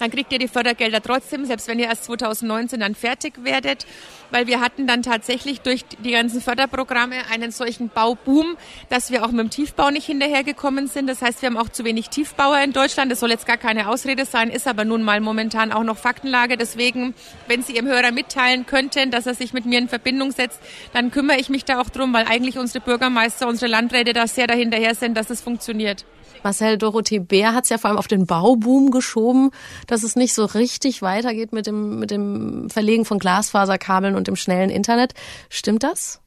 dann 0.00 0.10
kriegt 0.10 0.32
ihr 0.32 0.38
die 0.38 0.48
Fördergelder 0.48 1.00
trotzdem, 1.02 1.44
selbst 1.44 1.68
wenn 1.68 1.78
ihr 1.78 1.86
erst 1.86 2.04
2019 2.04 2.80
dann 2.80 2.94
fertig 2.94 3.44
werdet, 3.44 3.86
weil 4.30 4.46
wir 4.46 4.60
hatten 4.60 4.86
dann 4.86 5.02
tatsächlich 5.02 5.60
durch 5.60 5.84
die 6.04 6.12
ganzen 6.12 6.40
Förderprogramme 6.40 7.16
einen 7.30 7.50
solchen 7.50 7.90
Bauboom, 7.90 8.56
dass 8.88 9.10
wir 9.10 9.24
auch 9.24 9.30
mit 9.30 9.40
dem 9.40 9.50
Tiefbau 9.50 9.90
nicht 9.90 10.06
hinterhergekommen 10.06 10.86
sind. 10.86 11.06
Das 11.06 11.20
heißt, 11.20 11.42
wir 11.42 11.48
haben 11.48 11.58
auch 11.58 11.68
zu 11.68 11.84
wenig 11.84 12.08
Tiefbauer 12.08 12.58
in 12.60 12.72
Deutschland. 12.72 13.12
Das 13.12 13.20
soll 13.20 13.30
jetzt 13.30 13.46
gar 13.46 13.58
keine 13.58 13.88
Ausrede 13.88 14.24
sein, 14.24 14.50
ist 14.50 14.66
aber 14.66 14.84
nun 14.84 15.02
mal 15.02 15.20
momentan 15.20 15.70
auch 15.70 15.84
noch 15.84 15.98
Faktenlage. 15.98 16.56
Deswegen, 16.56 17.14
wenn 17.46 17.62
Sie 17.62 17.74
Ihrem 17.74 17.86
Hörer 17.86 18.12
mitteilen 18.12 18.66
könnten, 18.66 19.10
dass 19.10 19.26
er 19.26 19.34
sich 19.34 19.52
mit 19.52 19.66
mir 19.66 19.78
in 19.78 19.88
Verbindung 19.88 20.30
setzt, 20.32 20.60
dann 20.92 21.10
kümmere 21.10 21.38
ich 21.38 21.50
mich 21.50 21.64
da 21.64 21.80
auch 21.80 21.90
drum, 21.90 22.14
weil 22.14 22.26
eigentlich 22.26 22.58
unsere 22.58 22.82
Bürgermeister, 22.82 23.46
unsere 23.46 23.70
Landräte 23.70 24.12
da 24.14 24.26
sehr 24.26 24.46
dahinterher 24.46 24.94
sind, 24.94 25.14
dass 25.16 25.28
es 25.28 25.42
funktioniert. 25.42 26.06
Marcel 26.42 26.78
Dorothee 26.78 27.18
Bär 27.18 27.54
hat 27.54 27.64
es 27.64 27.70
ja 27.70 27.78
vor 27.78 27.90
allem 27.90 27.98
auf 27.98 28.08
den 28.08 28.26
Bauboom 28.26 28.90
geschoben, 28.90 29.50
dass 29.86 30.02
es 30.02 30.16
nicht 30.16 30.34
so 30.34 30.44
richtig 30.44 31.02
weitergeht 31.02 31.52
mit 31.52 31.66
dem, 31.66 31.98
mit 31.98 32.10
dem 32.10 32.70
Verlegen 32.70 33.04
von 33.04 33.18
Glasfaserkabeln 33.18 34.14
und 34.14 34.28
dem 34.28 34.36
schnellen 34.36 34.70
Internet. 34.70 35.14
Stimmt 35.48 35.82
das? 35.82 36.20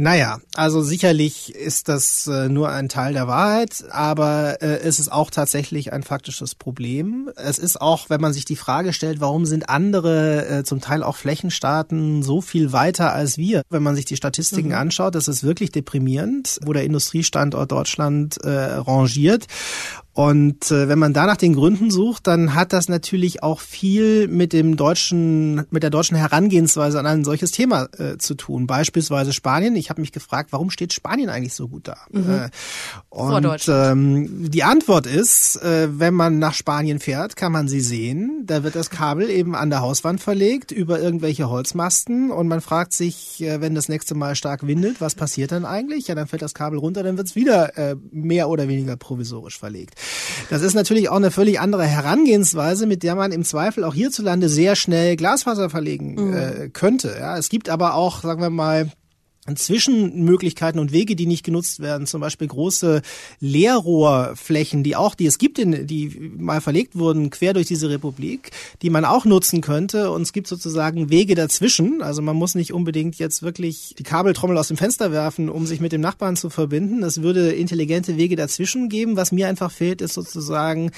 Naja, 0.00 0.38
also 0.54 0.80
sicherlich 0.80 1.52
ist 1.56 1.88
das 1.88 2.28
äh, 2.28 2.48
nur 2.48 2.70
ein 2.70 2.88
Teil 2.88 3.14
der 3.14 3.26
Wahrheit, 3.26 3.84
aber 3.90 4.62
äh, 4.62 4.78
es 4.78 5.00
ist 5.00 5.10
auch 5.10 5.28
tatsächlich 5.28 5.92
ein 5.92 6.04
faktisches 6.04 6.54
Problem. 6.54 7.30
Es 7.34 7.58
ist 7.58 7.80
auch, 7.80 8.08
wenn 8.08 8.20
man 8.20 8.32
sich 8.32 8.44
die 8.44 8.54
Frage 8.54 8.92
stellt, 8.92 9.20
warum 9.20 9.44
sind 9.44 9.68
andere, 9.68 10.46
äh, 10.46 10.62
zum 10.62 10.80
Teil 10.80 11.02
auch 11.02 11.16
Flächenstaaten, 11.16 12.22
so 12.22 12.40
viel 12.40 12.70
weiter 12.70 13.12
als 13.12 13.38
wir? 13.38 13.62
Wenn 13.70 13.82
man 13.82 13.96
sich 13.96 14.04
die 14.04 14.14
Statistiken 14.14 14.68
mhm. 14.68 14.76
anschaut, 14.76 15.16
das 15.16 15.26
ist 15.26 15.42
wirklich 15.42 15.72
deprimierend, 15.72 16.60
wo 16.64 16.72
der 16.72 16.84
Industriestandort 16.84 17.72
Deutschland 17.72 18.36
äh, 18.44 18.50
rangiert. 18.50 19.46
Und 20.18 20.72
äh, 20.72 20.88
wenn 20.88 20.98
man 20.98 21.12
da 21.12 21.26
nach 21.26 21.36
den 21.36 21.54
Gründen 21.54 21.92
sucht, 21.92 22.26
dann 22.26 22.56
hat 22.56 22.72
das 22.72 22.88
natürlich 22.88 23.44
auch 23.44 23.60
viel 23.60 24.26
mit 24.26 24.52
dem 24.52 24.76
deutschen, 24.76 25.64
mit 25.70 25.84
der 25.84 25.90
deutschen 25.90 26.16
Herangehensweise 26.16 26.98
an 26.98 27.06
ein 27.06 27.24
solches 27.24 27.52
Thema 27.52 27.88
äh, 27.98 28.18
zu 28.18 28.34
tun. 28.34 28.66
Beispielsweise 28.66 29.32
Spanien. 29.32 29.76
Ich 29.76 29.90
habe 29.90 30.00
mich 30.00 30.10
gefragt, 30.10 30.50
warum 30.50 30.70
steht 30.70 30.92
Spanien 30.92 31.28
eigentlich 31.28 31.54
so 31.54 31.68
gut 31.68 31.86
da? 31.86 31.98
Mhm. 32.10 32.30
Äh, 32.30 32.50
und 33.10 33.68
ähm, 33.68 34.50
die 34.50 34.64
Antwort 34.64 35.06
ist, 35.06 35.56
äh, 35.62 35.88
wenn 35.98 36.12
man 36.12 36.38
nach 36.38 36.52
Spanien 36.52 36.98
fährt, 36.98 37.36
kann 37.36 37.52
man 37.52 37.66
sie 37.66 37.80
sehen. 37.80 38.42
Da 38.44 38.64
wird 38.64 38.76
das 38.76 38.90
Kabel 38.90 39.30
eben 39.30 39.54
an 39.54 39.70
der 39.70 39.80
Hauswand 39.80 40.20
verlegt 40.20 40.72
über 40.72 41.00
irgendwelche 41.00 41.48
Holzmasten 41.48 42.30
und 42.30 42.48
man 42.48 42.60
fragt 42.60 42.92
sich, 42.92 43.42
äh, 43.42 43.62
wenn 43.62 43.74
das 43.74 43.88
nächste 43.88 44.14
Mal 44.14 44.36
stark 44.36 44.66
windet, 44.66 45.00
was 45.00 45.14
passiert 45.14 45.52
dann 45.52 45.64
eigentlich? 45.64 46.08
Ja, 46.08 46.14
dann 46.14 46.26
fällt 46.26 46.42
das 46.42 46.52
Kabel 46.52 46.78
runter, 46.78 47.02
dann 47.02 47.16
wird 47.16 47.28
es 47.28 47.34
wieder 47.34 47.78
äh, 47.78 47.96
mehr 48.10 48.50
oder 48.50 48.68
weniger 48.68 48.96
provisorisch 48.96 49.58
verlegt. 49.58 49.94
Das 50.50 50.60
ist 50.60 50.74
natürlich 50.74 51.08
auch 51.08 51.16
eine 51.16 51.30
völlig 51.30 51.60
andere 51.60 51.86
Herangehensweise, 51.86 52.86
mit 52.86 53.02
der 53.02 53.14
man 53.14 53.32
im 53.32 53.42
Zweifel 53.42 53.84
auch 53.84 53.94
hierzulande 53.94 54.50
sehr 54.50 54.76
schnell 54.76 55.16
Glasfaser 55.16 55.70
verlegen 55.70 56.14
mhm. 56.14 56.36
äh, 56.36 56.68
könnte. 56.68 57.16
Ja, 57.18 57.38
es 57.38 57.48
gibt 57.48 57.70
aber 57.70 57.94
auch, 57.94 58.20
sagen 58.20 58.42
wir 58.42 58.50
mal, 58.50 58.90
Zwischenmöglichkeiten 59.56 60.80
und 60.80 60.92
Wege, 60.92 61.16
die 61.16 61.26
nicht 61.26 61.44
genutzt 61.44 61.80
werden, 61.80 62.06
zum 62.06 62.20
Beispiel 62.20 62.48
große 62.48 63.02
Leerrohrflächen, 63.40 64.82
die 64.82 64.96
auch, 64.96 65.14
die 65.14 65.26
es 65.26 65.38
gibt, 65.38 65.58
in, 65.58 65.86
die 65.86 66.32
mal 66.36 66.60
verlegt 66.60 66.98
wurden 66.98 67.30
quer 67.30 67.54
durch 67.54 67.66
diese 67.66 67.88
Republik, 67.90 68.50
die 68.82 68.90
man 68.90 69.04
auch 69.04 69.24
nutzen 69.24 69.60
könnte. 69.60 70.10
Und 70.10 70.22
es 70.22 70.32
gibt 70.32 70.46
sozusagen 70.46 71.10
Wege 71.10 71.34
dazwischen. 71.34 72.02
Also 72.02 72.22
man 72.22 72.36
muss 72.36 72.54
nicht 72.54 72.72
unbedingt 72.72 73.16
jetzt 73.16 73.42
wirklich 73.42 73.94
die 73.98 74.02
Kabeltrommel 74.02 74.58
aus 74.58 74.68
dem 74.68 74.76
Fenster 74.76 75.12
werfen, 75.12 75.48
um 75.48 75.66
sich 75.66 75.80
mit 75.80 75.92
dem 75.92 76.00
Nachbarn 76.00 76.36
zu 76.36 76.50
verbinden. 76.50 77.02
Es 77.02 77.22
würde 77.22 77.52
intelligente 77.52 78.16
Wege 78.16 78.36
dazwischen 78.36 78.88
geben. 78.88 79.16
Was 79.16 79.32
mir 79.32 79.48
einfach 79.48 79.70
fehlt, 79.70 80.00
ist 80.00 80.14
sozusagen 80.14 80.90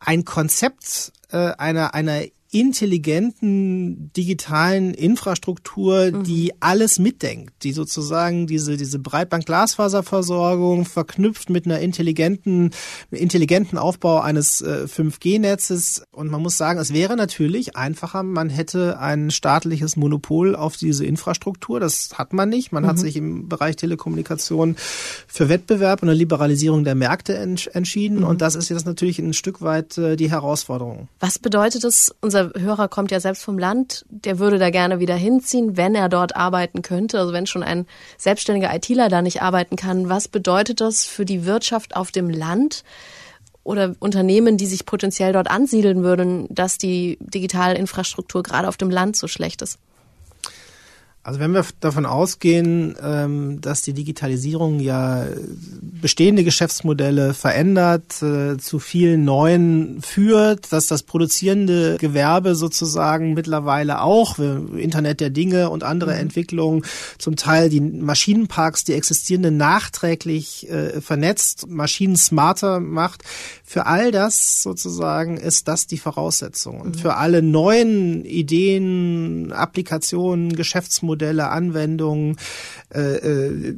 ein 0.00 0.24
Konzept 0.24 1.12
äh, 1.30 1.36
einer 1.36 1.94
einer 1.94 2.22
intelligenten 2.52 4.12
digitalen 4.12 4.92
Infrastruktur, 4.92 6.10
mhm. 6.12 6.22
die 6.22 6.52
alles 6.60 6.98
mitdenkt, 6.98 7.54
die 7.62 7.72
sozusagen 7.72 8.46
diese 8.46 8.76
diese 8.76 8.98
Breitband-Glasfaserversorgung 8.98 10.84
verknüpft 10.84 11.48
mit 11.48 11.64
einer 11.64 11.80
intelligenten 11.80 12.70
intelligenten 13.10 13.78
Aufbau 13.78 14.20
eines 14.20 14.60
äh, 14.60 14.84
5G-Netzes 14.86 16.02
und 16.12 16.30
man 16.30 16.42
muss 16.42 16.58
sagen, 16.58 16.78
es 16.78 16.92
wäre 16.92 17.16
natürlich 17.16 17.74
einfacher, 17.74 18.22
man 18.22 18.50
hätte 18.50 19.00
ein 19.00 19.30
staatliches 19.30 19.96
Monopol 19.96 20.54
auf 20.54 20.76
diese 20.76 21.06
Infrastruktur, 21.06 21.80
das 21.80 22.18
hat 22.18 22.34
man 22.34 22.50
nicht, 22.50 22.70
man 22.70 22.82
mhm. 22.82 22.88
hat 22.88 22.98
sich 22.98 23.16
im 23.16 23.48
Bereich 23.48 23.76
Telekommunikation 23.76 24.76
für 25.26 25.48
Wettbewerb 25.48 26.02
und 26.02 26.10
eine 26.10 26.18
Liberalisierung 26.18 26.84
der 26.84 26.96
Märkte 26.96 27.34
ents 27.34 27.66
entschieden 27.66 28.18
mhm. 28.18 28.26
und 28.26 28.42
das 28.42 28.56
ist 28.56 28.68
jetzt 28.68 28.84
natürlich 28.84 29.18
ein 29.20 29.32
Stück 29.32 29.62
weit 29.62 29.96
äh, 29.96 30.16
die 30.16 30.30
Herausforderung. 30.30 31.08
Was 31.18 31.38
bedeutet 31.38 31.84
es 31.84 32.14
unser 32.20 32.41
Hörer 32.56 32.88
kommt 32.88 33.10
ja 33.10 33.20
selbst 33.20 33.44
vom 33.44 33.58
Land, 33.58 34.04
der 34.08 34.38
würde 34.38 34.58
da 34.58 34.70
gerne 34.70 35.00
wieder 35.00 35.14
hinziehen, 35.14 35.76
wenn 35.76 35.94
er 35.94 36.08
dort 36.08 36.36
arbeiten 36.36 36.82
könnte. 36.82 37.18
Also 37.18 37.32
wenn 37.32 37.46
schon 37.46 37.62
ein 37.62 37.86
selbstständiger 38.18 38.74
ITler 38.74 39.08
da 39.08 39.22
nicht 39.22 39.42
arbeiten 39.42 39.76
kann, 39.76 40.08
was 40.08 40.28
bedeutet 40.28 40.80
das 40.80 41.06
für 41.06 41.24
die 41.24 41.46
Wirtschaft 41.46 41.96
auf 41.96 42.10
dem 42.10 42.30
Land? 42.30 42.84
oder 43.64 43.94
Unternehmen, 44.00 44.56
die 44.56 44.66
sich 44.66 44.86
potenziell 44.86 45.32
dort 45.32 45.48
ansiedeln 45.48 46.02
würden, 46.02 46.48
dass 46.50 46.78
die 46.78 47.16
Digitalinfrastruktur 47.20 48.42
gerade 48.42 48.66
auf 48.66 48.76
dem 48.76 48.90
Land 48.90 49.16
so 49.16 49.28
schlecht 49.28 49.62
ist? 49.62 49.78
Also 51.24 51.38
wenn 51.38 51.52
wir 51.52 51.64
davon 51.78 52.04
ausgehen, 52.04 52.96
ähm, 53.00 53.60
dass 53.60 53.82
die 53.82 53.92
Digitalisierung 53.92 54.80
ja 54.80 55.24
bestehende 55.80 56.42
Geschäftsmodelle 56.42 57.32
verändert, 57.32 58.20
äh, 58.22 58.56
zu 58.58 58.80
vielen 58.80 59.24
neuen 59.24 60.02
führt, 60.02 60.72
dass 60.72 60.88
das 60.88 61.04
produzierende 61.04 61.96
Gewerbe 61.98 62.56
sozusagen 62.56 63.34
mittlerweile 63.34 64.00
auch, 64.00 64.40
Internet 64.40 65.20
der 65.20 65.30
Dinge 65.30 65.70
und 65.70 65.84
andere 65.84 66.14
mhm. 66.14 66.22
Entwicklungen, 66.22 66.84
zum 67.18 67.36
Teil 67.36 67.68
die 67.68 67.80
Maschinenparks, 67.80 68.82
die 68.82 68.94
existierenden 68.94 69.56
nachträglich 69.56 70.68
äh, 70.70 71.00
vernetzt, 71.00 71.68
Maschinen 71.68 72.16
smarter 72.16 72.80
macht. 72.80 73.22
Für 73.64 73.86
all 73.86 74.10
das 74.10 74.62
sozusagen 74.62 75.36
ist 75.36 75.68
das 75.68 75.86
die 75.86 75.98
Voraussetzung. 75.98 76.80
Und 76.80 76.96
mhm. 76.96 77.00
für 77.00 77.14
alle 77.14 77.42
neuen 77.42 78.24
Ideen, 78.24 79.52
Applikationen, 79.52 80.54
Geschäftsmodelle, 80.54 81.11
Geschäftsmodelle, 81.12 81.48
Anwendungen, 81.48 82.36
äh, 82.94 83.00
äh, 83.00 83.76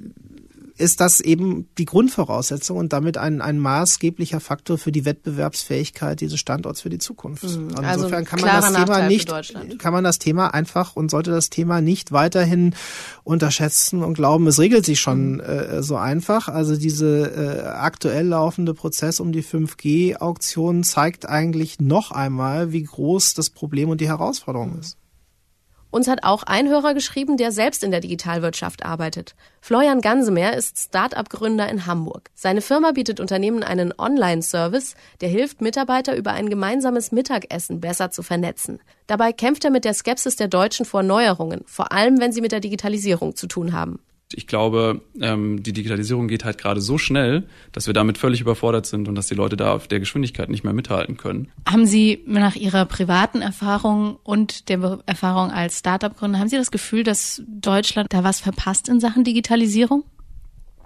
ist 0.76 1.00
das 1.00 1.20
eben 1.20 1.68
die 1.78 1.84
Grundvoraussetzung 1.84 2.76
und 2.76 2.92
damit 2.92 3.16
ein, 3.16 3.40
ein 3.40 3.60
maßgeblicher 3.60 4.40
Faktor 4.40 4.76
für 4.76 4.90
die 4.90 5.04
Wettbewerbsfähigkeit 5.04 6.20
dieses 6.20 6.40
Standorts 6.40 6.80
für 6.80 6.90
die 6.90 6.98
Zukunft. 6.98 7.44
Mhm. 7.44 7.76
Also 7.76 8.06
insofern 8.06 8.24
kann 8.24 8.40
man 8.40 8.50
das 8.50 8.72
Thema 8.72 9.06
nicht, 9.06 9.32
kann 9.78 9.92
man 9.92 10.02
das 10.02 10.18
Thema 10.18 10.52
einfach 10.52 10.96
und 10.96 11.12
sollte 11.12 11.30
das 11.30 11.48
Thema 11.48 11.80
nicht 11.80 12.10
weiterhin 12.10 12.74
unterschätzen 13.22 14.02
und 14.02 14.14
glauben, 14.14 14.48
es 14.48 14.58
regelt 14.58 14.84
sich 14.84 14.98
schon 14.98 15.34
mhm. 15.34 15.40
äh, 15.40 15.82
so 15.84 15.94
einfach. 15.96 16.48
Also 16.48 16.76
diese 16.76 17.62
äh, 17.64 17.68
aktuell 17.68 18.26
laufende 18.26 18.74
Prozess 18.74 19.20
um 19.20 19.30
die 19.30 19.44
5G-Auktion 19.44 20.82
zeigt 20.82 21.28
eigentlich 21.28 21.78
noch 21.78 22.10
einmal, 22.10 22.72
wie 22.72 22.82
groß 22.82 23.34
das 23.34 23.48
Problem 23.48 23.90
und 23.90 24.00
die 24.00 24.08
Herausforderung 24.08 24.72
mhm. 24.72 24.80
ist. 24.80 24.96
Uns 25.94 26.08
hat 26.08 26.24
auch 26.24 26.42
ein 26.42 26.68
Hörer 26.68 26.92
geschrieben, 26.92 27.36
der 27.36 27.52
selbst 27.52 27.84
in 27.84 27.92
der 27.92 28.00
Digitalwirtschaft 28.00 28.84
arbeitet. 28.84 29.36
Florian 29.60 30.00
Gansemer 30.00 30.54
ist 30.54 30.76
Start-up-Gründer 30.76 31.68
in 31.68 31.86
Hamburg. 31.86 32.30
Seine 32.34 32.62
Firma 32.62 32.90
bietet 32.90 33.20
Unternehmen 33.20 33.62
einen 33.62 33.94
Online-Service, 33.96 34.96
der 35.20 35.28
hilft, 35.28 35.60
Mitarbeiter 35.60 36.16
über 36.16 36.32
ein 36.32 36.50
gemeinsames 36.50 37.12
Mittagessen 37.12 37.80
besser 37.80 38.10
zu 38.10 38.24
vernetzen. 38.24 38.80
Dabei 39.06 39.32
kämpft 39.32 39.64
er 39.64 39.70
mit 39.70 39.84
der 39.84 39.94
Skepsis 39.94 40.34
der 40.34 40.48
Deutschen 40.48 40.84
vor 40.84 41.04
Neuerungen, 41.04 41.62
vor 41.64 41.92
allem 41.92 42.18
wenn 42.18 42.32
sie 42.32 42.40
mit 42.40 42.50
der 42.50 42.58
Digitalisierung 42.58 43.36
zu 43.36 43.46
tun 43.46 43.72
haben 43.72 44.00
ich 44.36 44.46
glaube, 44.46 45.00
ähm, 45.20 45.62
die 45.62 45.72
Digitalisierung 45.72 46.28
geht 46.28 46.44
halt 46.44 46.58
gerade 46.58 46.80
so 46.80 46.98
schnell, 46.98 47.44
dass 47.72 47.86
wir 47.86 47.94
damit 47.94 48.18
völlig 48.18 48.40
überfordert 48.40 48.86
sind 48.86 49.08
und 49.08 49.14
dass 49.14 49.26
die 49.26 49.34
Leute 49.34 49.56
da 49.56 49.72
auf 49.74 49.88
der 49.88 50.00
Geschwindigkeit 50.00 50.48
nicht 50.48 50.64
mehr 50.64 50.72
mithalten 50.72 51.16
können. 51.16 51.48
Haben 51.68 51.86
Sie 51.86 52.22
nach 52.26 52.56
Ihrer 52.56 52.84
privaten 52.86 53.40
Erfahrung 53.40 54.18
und 54.22 54.68
der 54.68 55.00
Erfahrung 55.06 55.50
als 55.50 55.78
Startup-Gründer, 55.78 56.38
haben 56.38 56.48
Sie 56.48 56.56
das 56.56 56.70
Gefühl, 56.70 57.02
dass 57.04 57.42
Deutschland 57.46 58.12
da 58.12 58.24
was 58.24 58.40
verpasst 58.40 58.88
in 58.88 59.00
Sachen 59.00 59.24
Digitalisierung? 59.24 60.04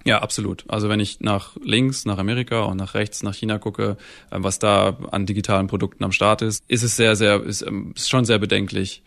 Ja, 0.05 0.23
absolut. 0.23 0.65
Also 0.69 0.89
wenn 0.89 1.01
ich 1.01 1.21
nach 1.21 1.57
links, 1.63 2.05
nach 2.07 2.19
Amerika 2.19 2.63
und 2.63 2.77
nach 2.77 2.95
rechts, 2.95 3.23
nach 3.23 3.35
China 3.35 3.59
gucke, 3.59 3.97
äh, 4.31 4.37
was 4.39 4.59
da 4.59 4.97
an 5.11 5.27
digitalen 5.27 5.67
Produkten 5.67 6.05
am 6.05 6.13
Start 6.13 6.43
ist, 6.43 6.63
ist 6.69 6.83
es 6.83 6.97
sehr, 6.97 7.17
sehr, 7.17 7.43
ist, 7.43 7.63
ähm, 7.63 7.93
ist 7.95 8.09
schon 8.09 8.25
sehr 8.25 8.39
bedenklich 8.39 9.03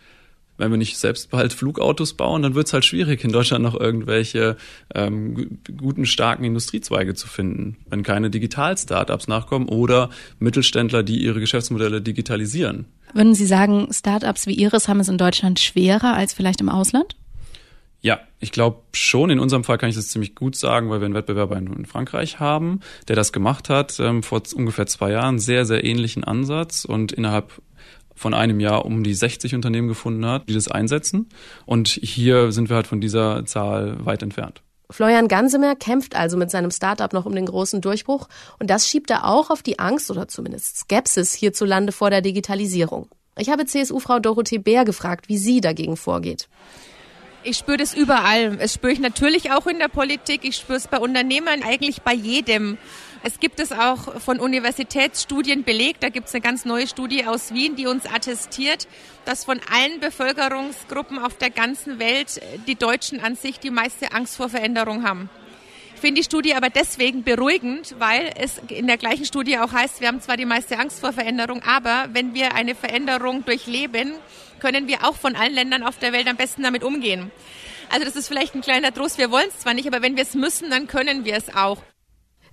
wenn 0.61 0.71
wir 0.71 0.77
nicht 0.77 0.97
selbst 0.97 1.31
bald 1.31 1.53
Flugautos 1.53 2.13
bauen, 2.13 2.43
dann 2.43 2.53
wird 2.53 2.67
es 2.67 2.73
halt 2.73 2.85
schwierig, 2.85 3.23
in 3.23 3.31
Deutschland 3.31 3.63
noch 3.63 3.77
irgendwelche 3.77 4.57
ähm, 4.93 5.59
guten, 5.75 6.05
starken 6.05 6.43
Industriezweige 6.43 7.15
zu 7.15 7.27
finden, 7.27 7.77
wenn 7.89 8.03
keine 8.03 8.29
Digital-Startups 8.29 9.27
nachkommen 9.27 9.67
oder 9.67 10.11
Mittelständler, 10.39 11.01
die 11.01 11.23
ihre 11.23 11.39
Geschäftsmodelle 11.39 12.01
digitalisieren. 12.01 12.85
Würden 13.13 13.33
Sie 13.33 13.47
sagen, 13.47 13.87
Startups 13.91 14.45
wie 14.45 14.53
Ihres 14.53 14.87
haben 14.87 14.99
es 14.99 15.09
in 15.09 15.17
Deutschland 15.17 15.59
schwerer 15.59 16.13
als 16.13 16.33
vielleicht 16.33 16.61
im 16.61 16.69
Ausland? 16.69 17.15
Ja, 18.01 18.19
ich 18.39 18.51
glaube 18.51 18.81
schon. 18.93 19.29
In 19.29 19.39
unserem 19.39 19.63
Fall 19.63 19.77
kann 19.77 19.89
ich 19.89 19.95
das 19.95 20.07
ziemlich 20.07 20.35
gut 20.35 20.55
sagen, 20.55 20.89
weil 20.89 21.01
wir 21.01 21.05
einen 21.05 21.13
Wettbewerber 21.13 21.57
in, 21.57 21.85
Frankreich 21.85 22.39
haben, 22.39 22.79
der 23.07 23.15
das 23.15 23.33
gemacht 23.33 23.69
hat, 23.69 23.99
ähm, 23.99 24.23
vor 24.23 24.41
ungefähr 24.55 24.87
zwei 24.87 25.11
Jahren, 25.11 25.39
sehr, 25.39 25.65
sehr 25.65 25.83
ähnlichen 25.83 26.23
Ansatz 26.23 26.85
und 26.85 27.11
innerhalb 27.11 27.61
von 28.15 28.33
einem 28.33 28.59
Jahr 28.59 28.85
um 28.85 29.03
die 29.03 29.13
60 29.13 29.55
Unternehmen 29.55 29.87
gefunden 29.87 30.25
hat, 30.25 30.49
die 30.49 30.53
das 30.53 30.67
einsetzen. 30.67 31.29
Und 31.65 31.87
hier 31.87 32.51
sind 32.51 32.69
wir 32.69 32.75
halt 32.75 32.87
von 32.87 33.01
dieser 33.01 33.45
Zahl 33.45 34.05
weit 34.05 34.23
entfernt. 34.23 34.61
Florian 34.91 35.27
Gansemer 35.27 35.75
kämpft 35.75 36.15
also 36.15 36.37
mit 36.37 36.51
seinem 36.51 36.69
Startup 36.69 37.11
noch 37.13 37.25
um 37.25 37.33
den 37.33 37.45
großen 37.45 37.79
Durchbruch 37.81 38.27
und 38.59 38.69
das 38.69 38.87
schiebt 38.87 39.09
er 39.09 39.25
auch 39.25 39.49
auf 39.49 39.63
die 39.63 39.79
Angst 39.79 40.11
oder 40.11 40.27
zumindest 40.27 40.79
Skepsis 40.79 41.33
hierzulande 41.33 41.93
vor 41.93 42.09
der 42.09 42.21
Digitalisierung. 42.21 43.07
Ich 43.37 43.49
habe 43.49 43.65
CSU-Frau 43.65 44.19
Dorothee 44.19 44.57
Bär 44.57 44.83
gefragt, 44.83 45.29
wie 45.29 45.37
sie 45.37 45.61
dagegen 45.61 45.95
vorgeht. 45.95 46.49
Ich 47.43 47.57
spüre 47.57 47.77
das 47.77 47.95
überall. 47.95 48.57
Es 48.59 48.73
spüre 48.73 48.93
ich 48.93 48.99
natürlich 48.99 49.51
auch 49.51 49.65
in 49.65 49.79
der 49.79 49.87
Politik. 49.87 50.41
Ich 50.43 50.57
spüre 50.57 50.77
es 50.77 50.87
bei 50.87 50.99
Unternehmern, 50.99 51.63
eigentlich 51.63 52.03
bei 52.03 52.13
jedem. 52.13 52.77
Es 53.23 53.39
gibt 53.39 53.59
es 53.59 53.71
auch 53.71 54.19
von 54.19 54.39
Universitätsstudien 54.39 55.63
belegt. 55.63 56.01
Da 56.01 56.09
gibt 56.09 56.27
es 56.27 56.33
eine 56.33 56.41
ganz 56.41 56.65
neue 56.65 56.87
Studie 56.87 57.25
aus 57.27 57.53
Wien, 57.53 57.75
die 57.75 57.85
uns 57.85 58.07
attestiert, 58.07 58.87
dass 59.25 59.45
von 59.45 59.59
allen 59.71 59.99
Bevölkerungsgruppen 59.99 61.19
auf 61.19 61.37
der 61.37 61.51
ganzen 61.51 61.99
Welt 61.99 62.41
die 62.65 62.75
Deutschen 62.75 63.19
an 63.21 63.35
sich 63.35 63.59
die 63.59 63.69
meiste 63.69 64.11
Angst 64.11 64.37
vor 64.37 64.49
Veränderung 64.49 65.03
haben. 65.03 65.29
Ich 65.93 66.01
finde 66.01 66.21
die 66.21 66.25
Studie 66.25 66.55
aber 66.55 66.71
deswegen 66.71 67.23
beruhigend, 67.23 67.93
weil 67.99 68.31
es 68.35 68.59
in 68.69 68.87
der 68.87 68.97
gleichen 68.97 69.25
Studie 69.25 69.59
auch 69.59 69.71
heißt, 69.71 70.01
wir 70.01 70.07
haben 70.07 70.19
zwar 70.19 70.35
die 70.35 70.45
meiste 70.45 70.79
Angst 70.79 70.99
vor 70.99 71.13
Veränderung, 71.13 71.61
aber 71.61 72.07
wenn 72.13 72.33
wir 72.33 72.55
eine 72.55 72.73
Veränderung 72.73 73.45
durchleben, 73.45 74.15
können 74.59 74.87
wir 74.87 75.07
auch 75.07 75.15
von 75.15 75.35
allen 75.35 75.53
Ländern 75.53 75.83
auf 75.83 75.99
der 75.99 76.11
Welt 76.11 76.27
am 76.27 76.37
besten 76.37 76.63
damit 76.63 76.83
umgehen. 76.83 77.29
Also 77.91 78.03
das 78.03 78.15
ist 78.15 78.27
vielleicht 78.27 78.55
ein 78.55 78.61
kleiner 78.61 78.91
Trost. 78.91 79.19
Wir 79.19 79.29
wollen 79.29 79.49
es 79.49 79.59
zwar 79.59 79.75
nicht, 79.75 79.87
aber 79.87 80.01
wenn 80.01 80.15
wir 80.15 80.23
es 80.23 80.33
müssen, 80.33 80.71
dann 80.71 80.87
können 80.87 81.23
wir 81.23 81.35
es 81.35 81.53
auch. 81.53 81.77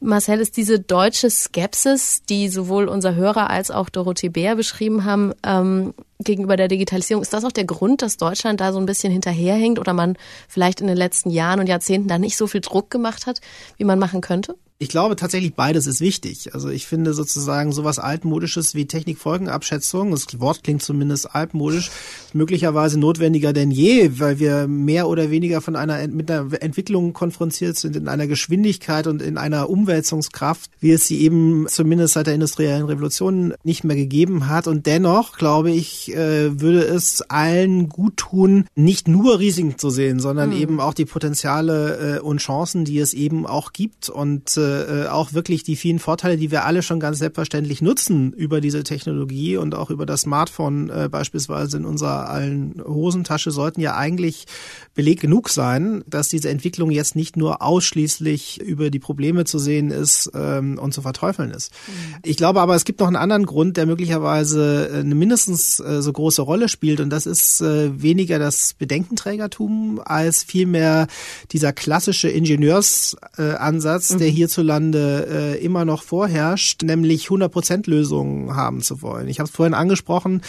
Marcel, 0.01 0.41
ist 0.41 0.57
diese 0.57 0.79
deutsche 0.79 1.29
Skepsis, 1.29 2.23
die 2.25 2.49
sowohl 2.49 2.87
unser 2.87 3.17
Hörer 3.17 3.51
als 3.51 3.71
auch 3.71 3.89
Dorothee 3.89 4.29
Bär 4.29 4.55
beschrieben 4.55 5.05
haben, 5.05 5.33
ähm, 5.45 5.93
gegenüber 6.21 6.57
der 6.57 6.69
Digitalisierung, 6.69 7.23
ist 7.23 7.33
das 7.33 7.45
auch 7.45 7.53
der 7.53 7.65
Grund, 7.65 8.03
dass 8.03 8.17
Deutschland 8.17 8.61
da 8.61 8.73
so 8.73 8.79
ein 8.79 8.87
bisschen 8.87 9.13
hinterherhängt 9.13 9.79
oder 9.79 9.93
man 9.93 10.17
vielleicht 10.49 10.81
in 10.81 10.87
den 10.87 10.97
letzten 10.97 11.31
Jahren 11.31 11.61
und 11.61 11.69
Jahrzehnten 11.69 12.09
da 12.09 12.19
nicht 12.19 12.37
so 12.37 12.47
viel 12.47 12.61
Druck 12.61 12.91
gemacht 12.91 13.27
hat, 13.27 13.41
wie 13.77 13.85
man 13.85 13.99
machen 13.99 14.21
könnte? 14.21 14.57
Ich 14.81 14.89
glaube 14.89 15.17
tatsächlich 15.17 15.55
beides 15.55 15.89
ist 15.89 16.01
wichtig. 16.01 16.55
Also 16.55 16.69
ich 16.69 16.87
finde 16.87 17.13
sozusagen 17.13 17.73
sowas 17.73 17.99
altmodisches 17.99 18.77
wie 18.77 18.87
Technikfolgenabschätzung, 18.87 20.13
das 20.13 20.39
Wort 20.39 20.63
klingt 20.63 20.85
zumindest 20.85 21.35
altmodisch, 21.35 21.91
möglicherweise 22.33 22.97
notwendiger 23.01 23.53
denn 23.53 23.73
je, 23.73 24.21
weil 24.21 24.39
wir 24.39 24.69
mehr 24.69 25.09
oder 25.09 25.33
weniger 25.33 25.61
von 25.63 25.75
einer 25.75 26.07
mit 26.07 26.31
einer 26.31 26.63
Entwicklung 26.63 27.13
konfrontiert 27.13 27.77
sind 27.77 27.97
in 27.97 28.07
einer 28.07 28.29
Geschwindigkeit 28.29 29.09
und 29.09 29.21
in 29.21 29.37
einer 29.37 29.69
Umwälzungskraft, 29.69 30.71
wie 30.79 30.93
es 30.93 31.09
sie 31.09 31.23
eben 31.23 31.67
zumindest 31.69 32.15
seit 32.15 32.29
der 32.29 32.35
industriellen 32.35 32.87
Revolution 32.87 33.55
nicht 33.65 33.83
mehr 33.83 33.97
gegeben 33.97 34.49
hat. 34.49 34.69
Und 34.69 34.87
dennoch 34.87 35.37
glaube 35.39 35.73
ich, 35.73 36.15
äh, 36.15 36.61
würde 36.61 36.85
es 36.85 37.23
allen 37.23 37.89
gut 37.89 38.17
tun, 38.17 38.67
nicht 38.77 39.09
nur 39.09 39.41
Risiken 39.41 39.77
zu 39.77 39.91
sehen, 39.91 40.21
sondern 40.21 40.51
mhm. 40.51 40.57
eben 40.57 40.81
auch 40.81 40.95
die 40.95 41.05
Potenziale 41.05 42.19
äh, 42.19 42.21
und 42.21 42.39
Chancen, 42.39 42.85
die 42.85 43.01
es 43.01 43.13
eben 43.13 43.45
auch 43.45 43.73
gibt 43.73 44.09
und 44.09 44.57
äh, 44.69 45.05
äh, 45.05 45.09
auch 45.09 45.33
wirklich 45.33 45.63
die 45.63 45.77
vielen 45.77 45.99
Vorteile, 45.99 46.37
die 46.37 46.51
wir 46.51 46.65
alle 46.65 46.83
schon 46.83 47.01
ganz 47.01 47.19
selbstverständlich 47.19 47.83
nutzen 47.83 48.33
über 48.33 48.61
diese 48.61 48.85
Technologie 48.85 49.57
und 49.57 49.75
auch 49.75 49.91
über 49.91 50.07
das 50.07 50.23
Smartphone 50.23 50.91
äh, 50.91 51.09
beispielsweise 51.11 51.79
in 51.79 51.85
unserer 51.85 52.29
allen 52.29 52.83
Hosentasche, 52.85 53.51
sollten 53.51 53.81
ja 53.81 53.97
eigentlich 53.97 54.47
Beleg 54.95 55.21
genug 55.21 55.49
sein, 55.49 56.03
dass 56.07 56.29
diese 56.29 56.51
Entwicklung 56.51 56.91
jetzt 56.91 57.17
nicht 57.17 57.37
nur 57.37 57.63
ausschließlich 57.63 58.61
über 58.61 58.91
die 58.91 58.99
Probleme 58.99 59.45
zu 59.45 59.59
sehen 59.59 59.91
ist 59.91 60.31
ähm, 60.35 60.79
und 60.79 60.93
zu 60.93 61.03
verteufeln 61.03 61.51
ist. 61.51 61.73
Mhm. 61.87 62.17
Ich 62.25 62.37
glaube 62.37 62.61
aber, 62.61 62.75
es 62.75 62.85
gibt 62.85 63.01
noch 63.01 63.07
einen 63.07 63.17
anderen 63.17 63.47
Grund, 63.47 63.77
der 63.77 63.87
möglicherweise 63.87 64.91
äh, 64.93 64.99
eine 65.01 65.15
mindestens 65.15 65.81
äh, 65.81 66.03
so 66.03 66.13
große 66.13 66.43
Rolle 66.43 66.69
spielt 66.69 67.01
und 67.01 67.11
das 67.11 67.27
ist 67.27 67.61
äh, 67.61 68.03
weniger 68.03 68.39
das 68.39 68.75
Bedenkenträgertum 68.75 70.01
als 70.05 70.43
vielmehr 70.43 71.07
dieser 71.53 71.73
klassische 71.73 72.29
Ingenieursansatz, 72.29 74.15
mhm. 74.15 74.19
der 74.19 74.29
hier 74.29 74.49
hierzulande 74.59 75.57
äh, 75.59 75.65
immer 75.65 75.85
noch 75.85 76.03
vorherrscht, 76.03 76.83
nämlich 76.83 77.29
100% 77.29 77.89
Lösungen 77.89 78.57
haben 78.57 78.81
zu 78.83 79.03
wollen. 79.03 79.29
Ich 79.29 79.39
habe 79.39 79.49
es 79.49 79.55
vorhin 79.55 79.75
angesprochen 79.75 80.43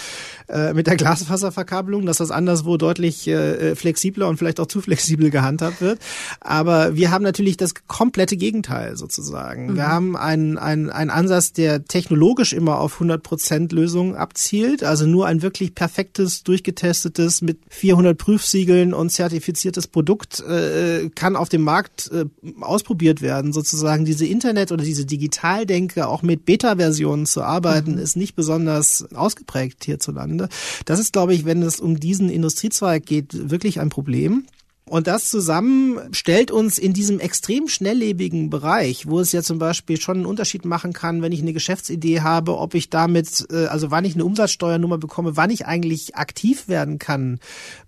äh, 0.48 0.74
mit 0.74 0.88
der 0.88 0.96
Glasfaserverkabelung, 0.96 2.06
dass 2.06 2.18
das 2.18 2.32
anderswo 2.32 2.78
deutlich 2.78 3.28
äh, 3.28 3.76
flexibler 3.76 4.28
und 4.28 4.38
vielleicht 4.38 4.60
auch 4.60 4.66
zu 4.66 4.82
flexibel 4.82 5.30
gehandhabt 5.30 5.82
wird. 5.82 6.00
Aber 6.42 6.96
wir 6.96 7.12
haben 7.12 7.24
natürlich 7.24 7.58
das 7.58 7.74
komplette 7.88 8.36
Gegenteil 8.36 8.98
sozusagen. 8.98 9.68
Mhm. 9.68 9.76
Wir 9.76 9.88
haben 9.88 10.18
einen, 10.18 10.58
einen, 10.58 10.90
einen 10.90 11.12
Ansatz, 11.12 11.54
der 11.54 11.86
technologisch 11.86 12.54
immer 12.54 12.80
auf 12.80 13.00
100% 13.00 13.74
Lösungen 13.74 14.16
abzielt, 14.16 14.84
also 14.84 15.06
nur 15.06 15.28
ein 15.28 15.42
wirklich 15.42 15.76
perfektes, 15.76 16.44
durchgetestetes, 16.44 17.42
mit 17.42 17.60
400 17.70 18.18
Prüfsiegeln 18.18 18.94
und 18.94 19.12
zertifiziertes 19.12 19.88
Produkt 19.88 20.40
äh, 20.40 21.10
kann 21.14 21.36
auf 21.36 21.50
dem 21.50 21.62
Markt 21.62 22.12
äh, 22.12 22.26
ausprobiert 22.62 23.22
werden 23.22 23.54
sozusagen 23.54 23.99
sagen, 24.00 24.06
diese 24.06 24.26
Internet- 24.26 24.72
oder 24.72 24.84
diese 24.84 25.06
Digitaldenke 25.06 26.08
auch 26.08 26.22
mit 26.22 26.46
Beta-Versionen 26.46 27.26
zu 27.26 27.44
arbeiten, 27.44 27.94
mhm. 27.94 28.00
ist 28.00 28.16
nicht 28.16 28.36
besonders 28.36 29.06
ausgeprägt 29.14 29.84
hierzulande. 29.84 30.50
Das 30.86 31.00
ist, 31.00 31.14
glaube 31.14 31.34
ich, 31.34 31.46
wenn 31.46 31.62
es 31.62 31.80
um 31.80 32.00
diesen 32.00 32.30
Industriezweig 32.30 33.06
geht, 33.06 33.50
wirklich 33.50 33.80
ein 33.80 33.90
Problem. 33.90 34.46
Und 34.90 35.06
das 35.06 35.30
zusammen 35.30 36.00
stellt 36.14 36.50
uns 36.50 36.80
in 36.80 36.94
diesem 36.94 37.20
extrem 37.20 37.68
schnelllebigen 37.68 38.50
Bereich, 38.50 39.08
wo 39.08 39.20
es 39.20 39.32
ja 39.32 39.44
zum 39.44 39.60
Beispiel 39.60 40.02
schon 40.02 40.18
einen 40.18 40.26
Unterschied 40.26 40.66
machen 40.66 40.94
kann, 40.94 41.22
wenn 41.22 41.32
ich 41.32 41.44
eine 41.44 41.54
Geschäftsidee 41.54 42.22
habe, 42.22 42.58
ob 42.58 42.74
ich 42.74 42.90
damit, 42.90 43.46
äh, 43.52 43.68
also 43.68 43.92
wann 43.92 44.04
ich 44.04 44.16
eine 44.16 44.26
Umsatzsteuernummer 44.26 44.98
bekomme, 44.98 45.38
wann 45.38 45.52
ich 45.52 45.68
eigentlich 45.68 46.16
aktiv 46.16 46.68
werden 46.68 46.98
kann 46.98 47.40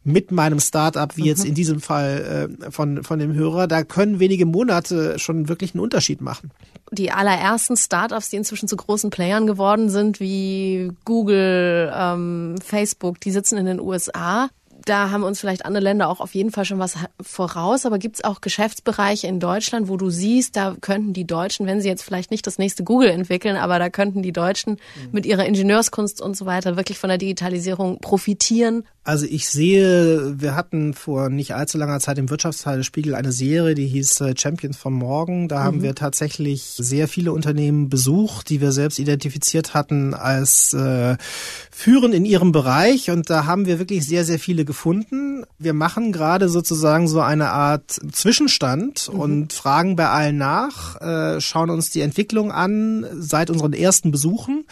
mit 0.04 0.32
meinem 0.32 0.60
Startup, 0.60 1.18
wie 1.18 1.26
jetzt 1.26 1.42
mhm. 1.42 1.50
in 1.50 1.56
diesem 1.56 1.82
Fall 1.82 2.50
äh, 2.62 2.72
von, 2.72 3.04
von 3.04 3.18
dem 3.18 3.34
Hörer, 3.34 3.66
da 3.68 3.84
können 3.84 4.20
wenige 4.20 4.46
Monate 4.46 5.18
schon 5.18 5.50
wirklich 5.50 5.74
einen 5.74 5.82
Unterschied 5.82 6.22
machen. 6.22 6.52
Die 6.92 7.12
allerersten 7.12 7.78
Startups, 7.78 8.30
die 8.30 8.36
inzwischen 8.36 8.68
zu 8.68 8.76
großen 8.76 9.10
Playern 9.10 9.48
geworden 9.48 9.90
sind, 9.90 10.20
wie 10.20 10.92
Google, 11.04 11.92
ähm, 11.96 12.56
Facebook, 12.64 13.20
die 13.22 13.32
sitzen 13.32 13.58
in 13.58 13.66
den 13.66 13.80
USA 13.80 14.50
da 14.86 15.12
haben 15.12 15.24
uns 15.24 15.39
vielleicht 15.39 15.65
andere 15.65 15.84
Länder 15.84 16.10
auch 16.10 16.20
auf 16.20 16.34
jeden 16.34 16.52
Fall 16.52 16.65
schon 16.65 16.80
was 16.80 16.96
voraus, 17.22 17.86
aber 17.86 18.00
gibt 18.00 18.17
es 18.17 18.24
auch 18.24 18.41
Geschäftsbereiche 18.41 19.28
in 19.28 19.39
Deutschland, 19.39 19.88
wo 19.88 19.98
du 19.98 20.10
siehst, 20.10 20.56
da 20.56 20.76
könnten 20.80 21.13
die 21.13 21.26
Deutschen, 21.26 21.67
wenn 21.67 21.82
sie 21.82 21.88
jetzt 21.88 22.04
vielleicht 22.04 22.32
nicht 22.32 22.48
das 22.48 22.58
nächste 22.58 22.84
Google 22.84 23.10
entwickeln, 23.10 23.56
aber 23.58 23.80
da 23.80 23.89
könnten 23.89 24.22
die 24.22 24.32
Deutschen 24.32 24.74
mhm. 24.74 25.10
mit 25.12 25.26
ihrer 25.26 25.46
Ingenieurskunst 25.46 26.22
und 26.22 26.36
so 26.36 26.46
weiter 26.46 26.78
wirklich 26.78 26.98
von 26.98 27.10
der 27.10 27.17
Digitalisierung 27.17 28.00
profitieren 28.00 28.86
also 29.04 29.26
ich 29.26 29.50
sehe, 29.50 30.40
wir 30.40 30.56
hatten 30.56 30.94
vor 30.94 31.30
nicht 31.30 31.56
allzu 31.56 31.80
langer 31.80 32.00
Zeit 32.00 32.20
im 32.20 32.30
Wirtschaftsteil 32.30 32.78
des 32.78 32.86
Spiegel 32.86 33.16
eine 33.16 33.32
Serie, 33.32 33.74
die 33.74 33.88
hieß 33.88 34.22
äh, 34.22 34.34
Champions 34.38 34.78
von 34.78 34.94
Morgen. 34.94 35.48
Da 35.48 35.60
mhm. 35.60 35.64
haben 35.64 35.82
wir 35.82 35.96
tatsächlich 35.96 36.62
sehr 36.62 37.08
viele 37.08 37.34
Unternehmen 37.34 37.90
besucht, 37.90 38.50
die 38.50 38.62
wir 38.62 38.72
selbst 38.72 39.00
identifiziert 39.00 39.74
hatten 39.74 40.14
als 40.14 40.74
äh, 40.74 41.18
führend 41.72 42.14
in 42.14 42.26
ihrem 42.26 42.52
Bereich. 42.52 43.10
Und 43.10 43.32
da 43.32 43.46
haben 43.46 43.66
wir 43.66 43.80
wirklich 43.80 44.06
sehr, 44.06 44.24
sehr 44.24 44.38
viele 44.38 44.66
gefunden. 44.66 45.46
Wir 45.58 45.74
machen 45.74 46.12
gerade 46.12 46.48
sozusagen 46.48 47.08
so 47.08 47.22
eine 47.22 47.50
Art 47.50 48.00
Zwischenstand 48.12 49.10
mhm. 49.12 49.20
und 49.20 49.54
fragen 49.54 49.96
bei 49.96 50.10
allen 50.10 50.38
nach, 50.38 51.02
äh, 51.02 51.42
schauen 51.42 51.72
uns 51.72 51.90
die 51.90 52.02
Entwicklung 52.02 52.52
an 52.52 53.08
seit 53.14 53.50
unseren 53.50 53.74
ersten 53.74 54.12
Besuchen 54.12 54.66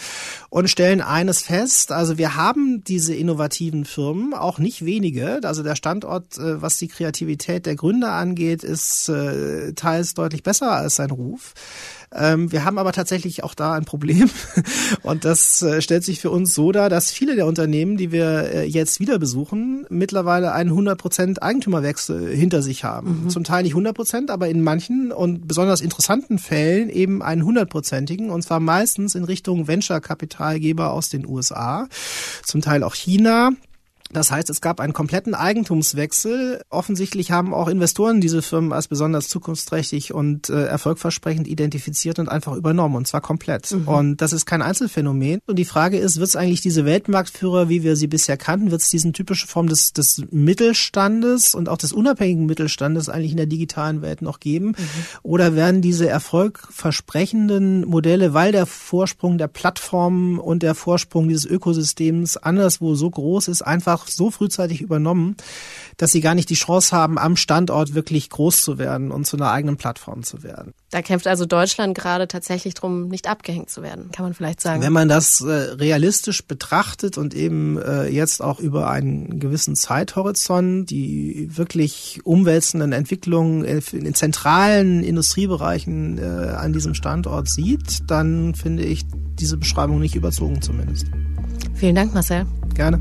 und 0.51 0.69
stellen 0.69 1.01
eines 1.01 1.41
fest. 1.41 1.91
Also 1.91 2.19
wir 2.19 2.35
haben 2.35 2.83
diese 2.83 3.15
innovativen 3.15 3.85
Firmen, 3.85 4.18
auch 4.33 4.59
nicht 4.59 4.85
wenige. 4.85 5.39
Also 5.43 5.63
der 5.63 5.75
Standort, 5.75 6.37
äh, 6.37 6.61
was 6.61 6.77
die 6.77 6.87
Kreativität 6.87 7.65
der 7.65 7.75
Gründer 7.75 8.13
angeht, 8.13 8.63
ist 8.63 9.09
äh, 9.09 9.73
teils 9.73 10.13
deutlich 10.13 10.43
besser 10.43 10.71
als 10.71 10.95
sein 10.95 11.11
Ruf. 11.11 11.53
Ähm, 12.11 12.51
wir 12.51 12.65
haben 12.65 12.79
aber 12.79 12.91
tatsächlich 12.91 13.43
auch 13.43 13.53
da 13.53 13.73
ein 13.73 13.85
Problem. 13.85 14.29
Und 15.03 15.25
das 15.25 15.61
äh, 15.61 15.81
stellt 15.81 16.03
sich 16.03 16.19
für 16.19 16.31
uns 16.31 16.53
so 16.53 16.71
dar, 16.71 16.89
dass 16.89 17.11
viele 17.11 17.35
der 17.35 17.45
Unternehmen, 17.45 17.97
die 17.97 18.11
wir 18.11 18.67
jetzt 18.67 18.99
wieder 18.99 19.19
besuchen, 19.19 19.85
mittlerweile 19.89 20.51
einen 20.51 20.71
100% 20.71 21.39
Eigentümerwechsel 21.39 22.35
hinter 22.35 22.61
sich 22.61 22.83
haben. 22.83 23.23
Mhm. 23.23 23.29
Zum 23.29 23.43
Teil 23.43 23.63
nicht 23.63 23.75
100%, 23.75 24.31
aber 24.31 24.49
in 24.49 24.61
manchen 24.61 25.11
und 25.11 25.47
besonders 25.47 25.81
interessanten 25.81 26.39
Fällen 26.39 26.89
eben 26.89 27.21
einen 27.21 27.43
100%igen. 27.43 28.29
Und 28.29 28.41
zwar 28.41 28.59
meistens 28.59 29.15
in 29.15 29.23
Richtung 29.23 29.67
Venture-Kapitalgeber 29.67 30.91
aus 30.91 31.09
den 31.09 31.27
USA, 31.27 31.87
zum 32.43 32.61
Teil 32.61 32.83
auch 32.83 32.95
China. 32.95 33.51
Das 34.11 34.31
heißt, 34.31 34.49
es 34.49 34.59
gab 34.59 34.79
einen 34.79 34.93
kompletten 34.93 35.35
Eigentumswechsel. 35.35 36.61
Offensichtlich 36.69 37.29
haben 37.29 37.53
auch 37.53 37.67
Investoren 37.67 38.21
diese 38.21 38.41
Firmen 38.41 38.73
als 38.73 38.87
besonders 38.87 39.29
zukunftsträchtig 39.29 40.13
und 40.13 40.49
äh, 40.49 40.65
erfolgversprechend 40.65 41.47
identifiziert 41.47 42.17
und 42.17 42.27
einfach 42.27 42.55
übernommen, 42.55 42.95
und 42.95 43.07
zwar 43.07 43.21
komplett. 43.21 43.71
Mhm. 43.71 43.87
Und 43.87 44.17
das 44.21 44.33
ist 44.33 44.47
kein 44.47 44.63
Einzelfenomen. 44.63 45.39
Und 45.45 45.59
die 45.59 45.65
Frage 45.65 45.97
ist, 45.97 46.17
wird 46.17 46.29
es 46.29 46.35
eigentlich 46.35 46.61
diese 46.61 46.85
Weltmarktführer, 46.85 47.69
wie 47.69 47.83
wir 47.83 47.95
sie 47.95 48.07
bisher 48.07 48.35
kannten, 48.35 48.71
wird 48.71 48.81
es 48.81 48.89
diesen 48.89 49.13
typische 49.13 49.45
Form 49.45 49.67
des, 49.67 49.93
des 49.93 50.23
Mittelstandes 50.31 51.53
und 51.53 51.69
auch 51.69 51.77
des 51.77 51.93
unabhängigen 51.93 52.47
Mittelstandes 52.47 53.09
eigentlich 53.09 53.31
in 53.31 53.37
der 53.37 53.45
digitalen 53.45 54.01
Welt 54.01 54.23
noch 54.23 54.39
geben? 54.39 54.69
Mhm. 54.69 54.75
Oder 55.21 55.55
werden 55.55 55.83
diese 55.83 56.09
erfolgversprechenden 56.09 57.85
Modelle, 57.85 58.33
weil 58.33 58.51
der 58.51 58.65
Vorsprung 58.65 59.37
der 59.37 59.47
Plattformen 59.47 60.39
und 60.39 60.63
der 60.63 60.73
Vorsprung 60.73 61.27
dieses 61.27 61.45
Ökosystems 61.45 62.37
anderswo 62.37 62.95
so 62.95 63.09
groß 63.09 63.49
ist, 63.49 63.61
einfach 63.61 63.98
einfach 63.99 64.07
so 64.07 64.31
frühzeitig 64.31 64.81
übernommen, 64.81 65.35
dass 65.97 66.11
sie 66.11 66.21
gar 66.21 66.35
nicht 66.35 66.49
die 66.49 66.55
Chance 66.55 66.95
haben, 66.95 67.17
am 67.17 67.35
Standort 67.35 67.93
wirklich 67.93 68.29
groß 68.29 68.61
zu 68.61 68.77
werden 68.77 69.11
und 69.11 69.25
zu 69.25 69.37
einer 69.37 69.51
eigenen 69.51 69.77
Plattform 69.77 70.23
zu 70.23 70.43
werden. 70.43 70.73
Da 70.91 71.01
kämpft 71.01 71.27
also 71.27 71.45
Deutschland 71.45 71.95
gerade 71.95 72.27
tatsächlich 72.27 72.73
drum, 72.73 73.09
nicht 73.09 73.27
abgehängt 73.27 73.69
zu 73.69 73.83
werden, 73.83 74.11
kann 74.11 74.25
man 74.25 74.33
vielleicht 74.33 74.61
sagen. 74.61 74.81
Wenn 74.81 74.93
man 74.93 75.09
das 75.09 75.41
äh, 75.41 75.51
realistisch 75.51 76.45
betrachtet 76.45 77.17
und 77.17 77.33
eben 77.33 77.79
äh, 77.81 78.07
jetzt 78.07 78.41
auch 78.41 78.59
über 78.59 78.89
einen 78.89 79.39
gewissen 79.39 79.75
Zeithorizont 79.75 80.89
die 80.89 81.49
wirklich 81.51 82.21
umwälzenden 82.23 82.93
Entwicklungen 82.93 83.63
in 83.65 84.03
den 84.03 84.13
zentralen 84.13 85.03
Industriebereichen 85.03 86.17
äh, 86.17 86.21
an 86.21 86.73
diesem 86.73 86.93
Standort 86.93 87.49
sieht, 87.49 88.09
dann 88.09 88.55
finde 88.55 88.83
ich 88.83 89.05
diese 89.39 89.57
Beschreibung 89.57 89.99
nicht 89.99 90.15
überzogen 90.15 90.61
zumindest. 90.61 91.07
Vielen 91.75 91.95
Dank, 91.95 92.13
Marcel. 92.13 92.45
Gerne. 92.73 92.99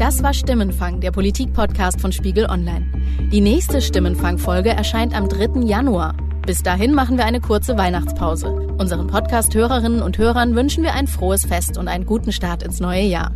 Das 0.00 0.22
war 0.22 0.32
Stimmenfang, 0.32 1.02
der 1.02 1.10
Politik-Podcast 1.10 2.00
von 2.00 2.10
Spiegel 2.10 2.46
Online. 2.46 2.90
Die 3.30 3.42
nächste 3.42 3.82
Stimmenfang-Folge 3.82 4.70
erscheint 4.70 5.14
am 5.14 5.28
3. 5.28 5.60
Januar. 5.66 6.16
Bis 6.46 6.62
dahin 6.62 6.94
machen 6.94 7.18
wir 7.18 7.26
eine 7.26 7.42
kurze 7.42 7.76
Weihnachtspause. 7.76 8.50
Unseren 8.78 9.08
Podcast-Hörerinnen 9.08 10.00
und 10.00 10.16
Hörern 10.16 10.56
wünschen 10.56 10.84
wir 10.84 10.94
ein 10.94 11.06
frohes 11.06 11.44
Fest 11.44 11.76
und 11.76 11.86
einen 11.86 12.06
guten 12.06 12.32
Start 12.32 12.62
ins 12.62 12.80
neue 12.80 13.02
Jahr. 13.02 13.34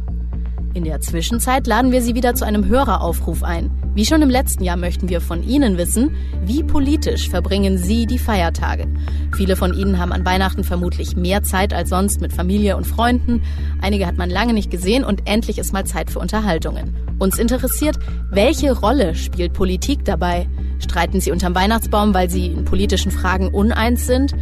In 0.74 0.82
der 0.82 1.00
Zwischenzeit 1.00 1.68
laden 1.68 1.92
wir 1.92 2.02
Sie 2.02 2.16
wieder 2.16 2.34
zu 2.34 2.44
einem 2.44 2.66
Höreraufruf 2.66 3.44
ein. 3.44 3.70
Wie 3.94 4.04
schon 4.04 4.22
im 4.22 4.28
letzten 4.28 4.64
Jahr 4.64 4.76
möchten 4.76 5.08
wir 5.08 5.20
von 5.20 5.44
Ihnen 5.44 5.78
wissen, 5.78 6.16
wie 6.44 6.64
politisch 6.64 7.28
verbringen 7.28 7.78
Sie 7.78 8.06
die 8.06 8.18
Feiertage? 8.18 8.92
Viele 9.36 9.54
von 9.54 9.72
Ihnen 9.72 10.00
haben 10.00 10.10
an 10.10 10.24
Weihnachten 10.26 10.64
vermutlich 10.64 11.14
mehr 11.14 11.44
Zeit 11.44 11.72
als 11.72 11.90
sonst 11.90 12.20
mit 12.20 12.32
Familie 12.32 12.76
und 12.76 12.88
Freunden. 12.88 13.44
Einige 13.80 14.04
hat 14.04 14.16
man 14.16 14.30
lange 14.30 14.52
nicht 14.52 14.72
gesehen 14.72 15.04
und 15.04 15.28
endlich 15.28 15.58
ist 15.58 15.72
mal 15.72 15.86
Zeit 15.86 16.10
für 16.10 16.18
Unterhaltungen. 16.18 16.96
Uns 17.20 17.38
interessiert, 17.38 17.96
welche 18.32 18.72
Rolle 18.72 19.14
spielt 19.14 19.52
Politik 19.52 20.04
dabei? 20.04 20.48
Streiten 20.80 21.20
Sie 21.20 21.30
unterm 21.30 21.54
Weihnachtsbaum, 21.54 22.14
weil 22.14 22.28
Sie 22.28 22.46
in 22.48 22.64
politischen 22.64 23.12
Fragen 23.12 23.46
uneins 23.46 24.08
sind? 24.08 24.34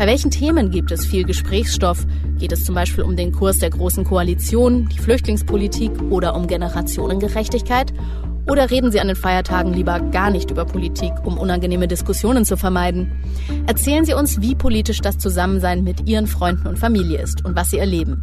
Bei 0.00 0.06
welchen 0.06 0.30
Themen 0.30 0.70
gibt 0.70 0.92
es 0.92 1.04
viel 1.04 1.24
Gesprächsstoff? 1.24 2.06
Geht 2.38 2.52
es 2.52 2.64
zum 2.64 2.74
Beispiel 2.74 3.04
um 3.04 3.16
den 3.16 3.32
Kurs 3.32 3.58
der 3.58 3.68
Großen 3.68 4.02
Koalition, 4.02 4.88
die 4.88 4.98
Flüchtlingspolitik 4.98 5.90
oder 6.08 6.34
um 6.34 6.46
Generationengerechtigkeit? 6.46 7.92
Oder 8.48 8.70
reden 8.70 8.90
Sie 8.90 8.98
an 8.98 9.08
den 9.08 9.16
Feiertagen 9.16 9.74
lieber 9.74 10.00
gar 10.00 10.30
nicht 10.30 10.50
über 10.50 10.64
Politik, 10.64 11.12
um 11.24 11.36
unangenehme 11.36 11.86
Diskussionen 11.86 12.46
zu 12.46 12.56
vermeiden? 12.56 13.12
Erzählen 13.66 14.06
Sie 14.06 14.14
uns, 14.14 14.40
wie 14.40 14.54
politisch 14.54 15.02
das 15.02 15.18
Zusammensein 15.18 15.84
mit 15.84 16.08
Ihren 16.08 16.26
Freunden 16.26 16.66
und 16.66 16.78
Familie 16.78 17.20
ist 17.20 17.44
und 17.44 17.54
was 17.54 17.68
Sie 17.68 17.78
erleben. 17.78 18.22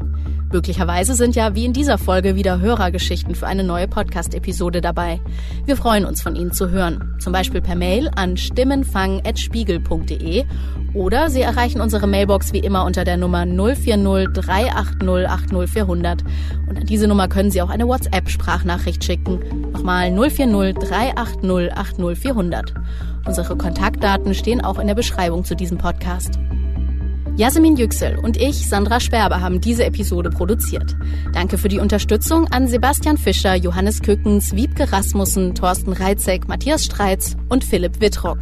Möglicherweise 0.51 1.15
sind 1.15 1.35
ja 1.35 1.55
wie 1.55 1.65
in 1.65 1.73
dieser 1.73 1.97
Folge 1.97 2.35
wieder 2.35 2.61
Hörergeschichten 2.61 3.33
für 3.35 3.47
eine 3.47 3.65
neue 3.65 3.89
Podcast-Episode 3.89 4.79
dabei. 4.79 5.19
Wir 5.65 5.75
freuen 5.75 6.05
uns 6.05 6.21
von 6.21 6.37
Ihnen 6.37 6.53
zu 6.53 6.69
hören, 6.69 7.15
zum 7.19 7.33
Beispiel 7.33 7.59
per 7.61 7.75
Mail 7.75 8.09
an 8.15 8.37
stimmenfang.spiegel.de 8.37 10.45
oder 10.93 11.29
Sie 11.29 11.41
erreichen 11.41 11.81
unsere 11.81 12.07
Mailbox 12.07 12.53
wie 12.53 12.59
immer 12.59 12.85
unter 12.85 13.03
der 13.03 13.17
Nummer 13.17 13.45
040 13.45 14.29
380 14.33 15.27
80400. 15.27 16.23
Und 16.69 16.77
an 16.77 16.85
diese 16.85 17.09
Nummer 17.09 17.27
können 17.27 17.51
Sie 17.51 17.61
auch 17.61 17.69
eine 17.69 17.85
WhatsApp-Sprachnachricht 17.87 19.03
schicken. 19.03 19.41
Nochmal 19.73 20.11
040 20.11 20.75
380 20.75 21.73
80400. 21.73 22.73
Unsere 23.25 23.57
Kontaktdaten 23.57 24.33
stehen 24.33 24.63
auch 24.63 24.79
in 24.79 24.87
der 24.87 24.95
Beschreibung 24.95 25.43
zu 25.43 25.55
diesem 25.55 25.77
Podcast. 25.77 26.39
Jasmin 27.37 27.75
Yüksel 27.77 28.17
und 28.17 28.35
ich, 28.35 28.67
Sandra 28.67 28.99
Sperber, 28.99 29.41
haben 29.41 29.61
diese 29.61 29.85
Episode 29.85 30.31
produziert. 30.31 30.95
Danke 31.33 31.59
für 31.59 31.67
die 31.67 31.77
Unterstützung 31.77 32.47
an 32.47 32.67
Sebastian 32.67 33.19
Fischer, 33.19 33.53
Johannes 33.53 34.01
Kückens, 34.01 34.55
Wiebke 34.55 34.91
Rasmussen, 34.91 35.53
Thorsten 35.53 35.93
Reitzek, 35.93 36.47
Matthias 36.47 36.83
Streitz 36.83 37.37
und 37.47 37.63
Philipp 37.63 38.01
Wittrock. 38.01 38.39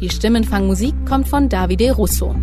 Die 0.00 0.10
Stimmenfangmusik 0.10 0.94
kommt 1.06 1.26
von 1.26 1.48
Davide 1.48 1.90
Russo. 1.90 2.36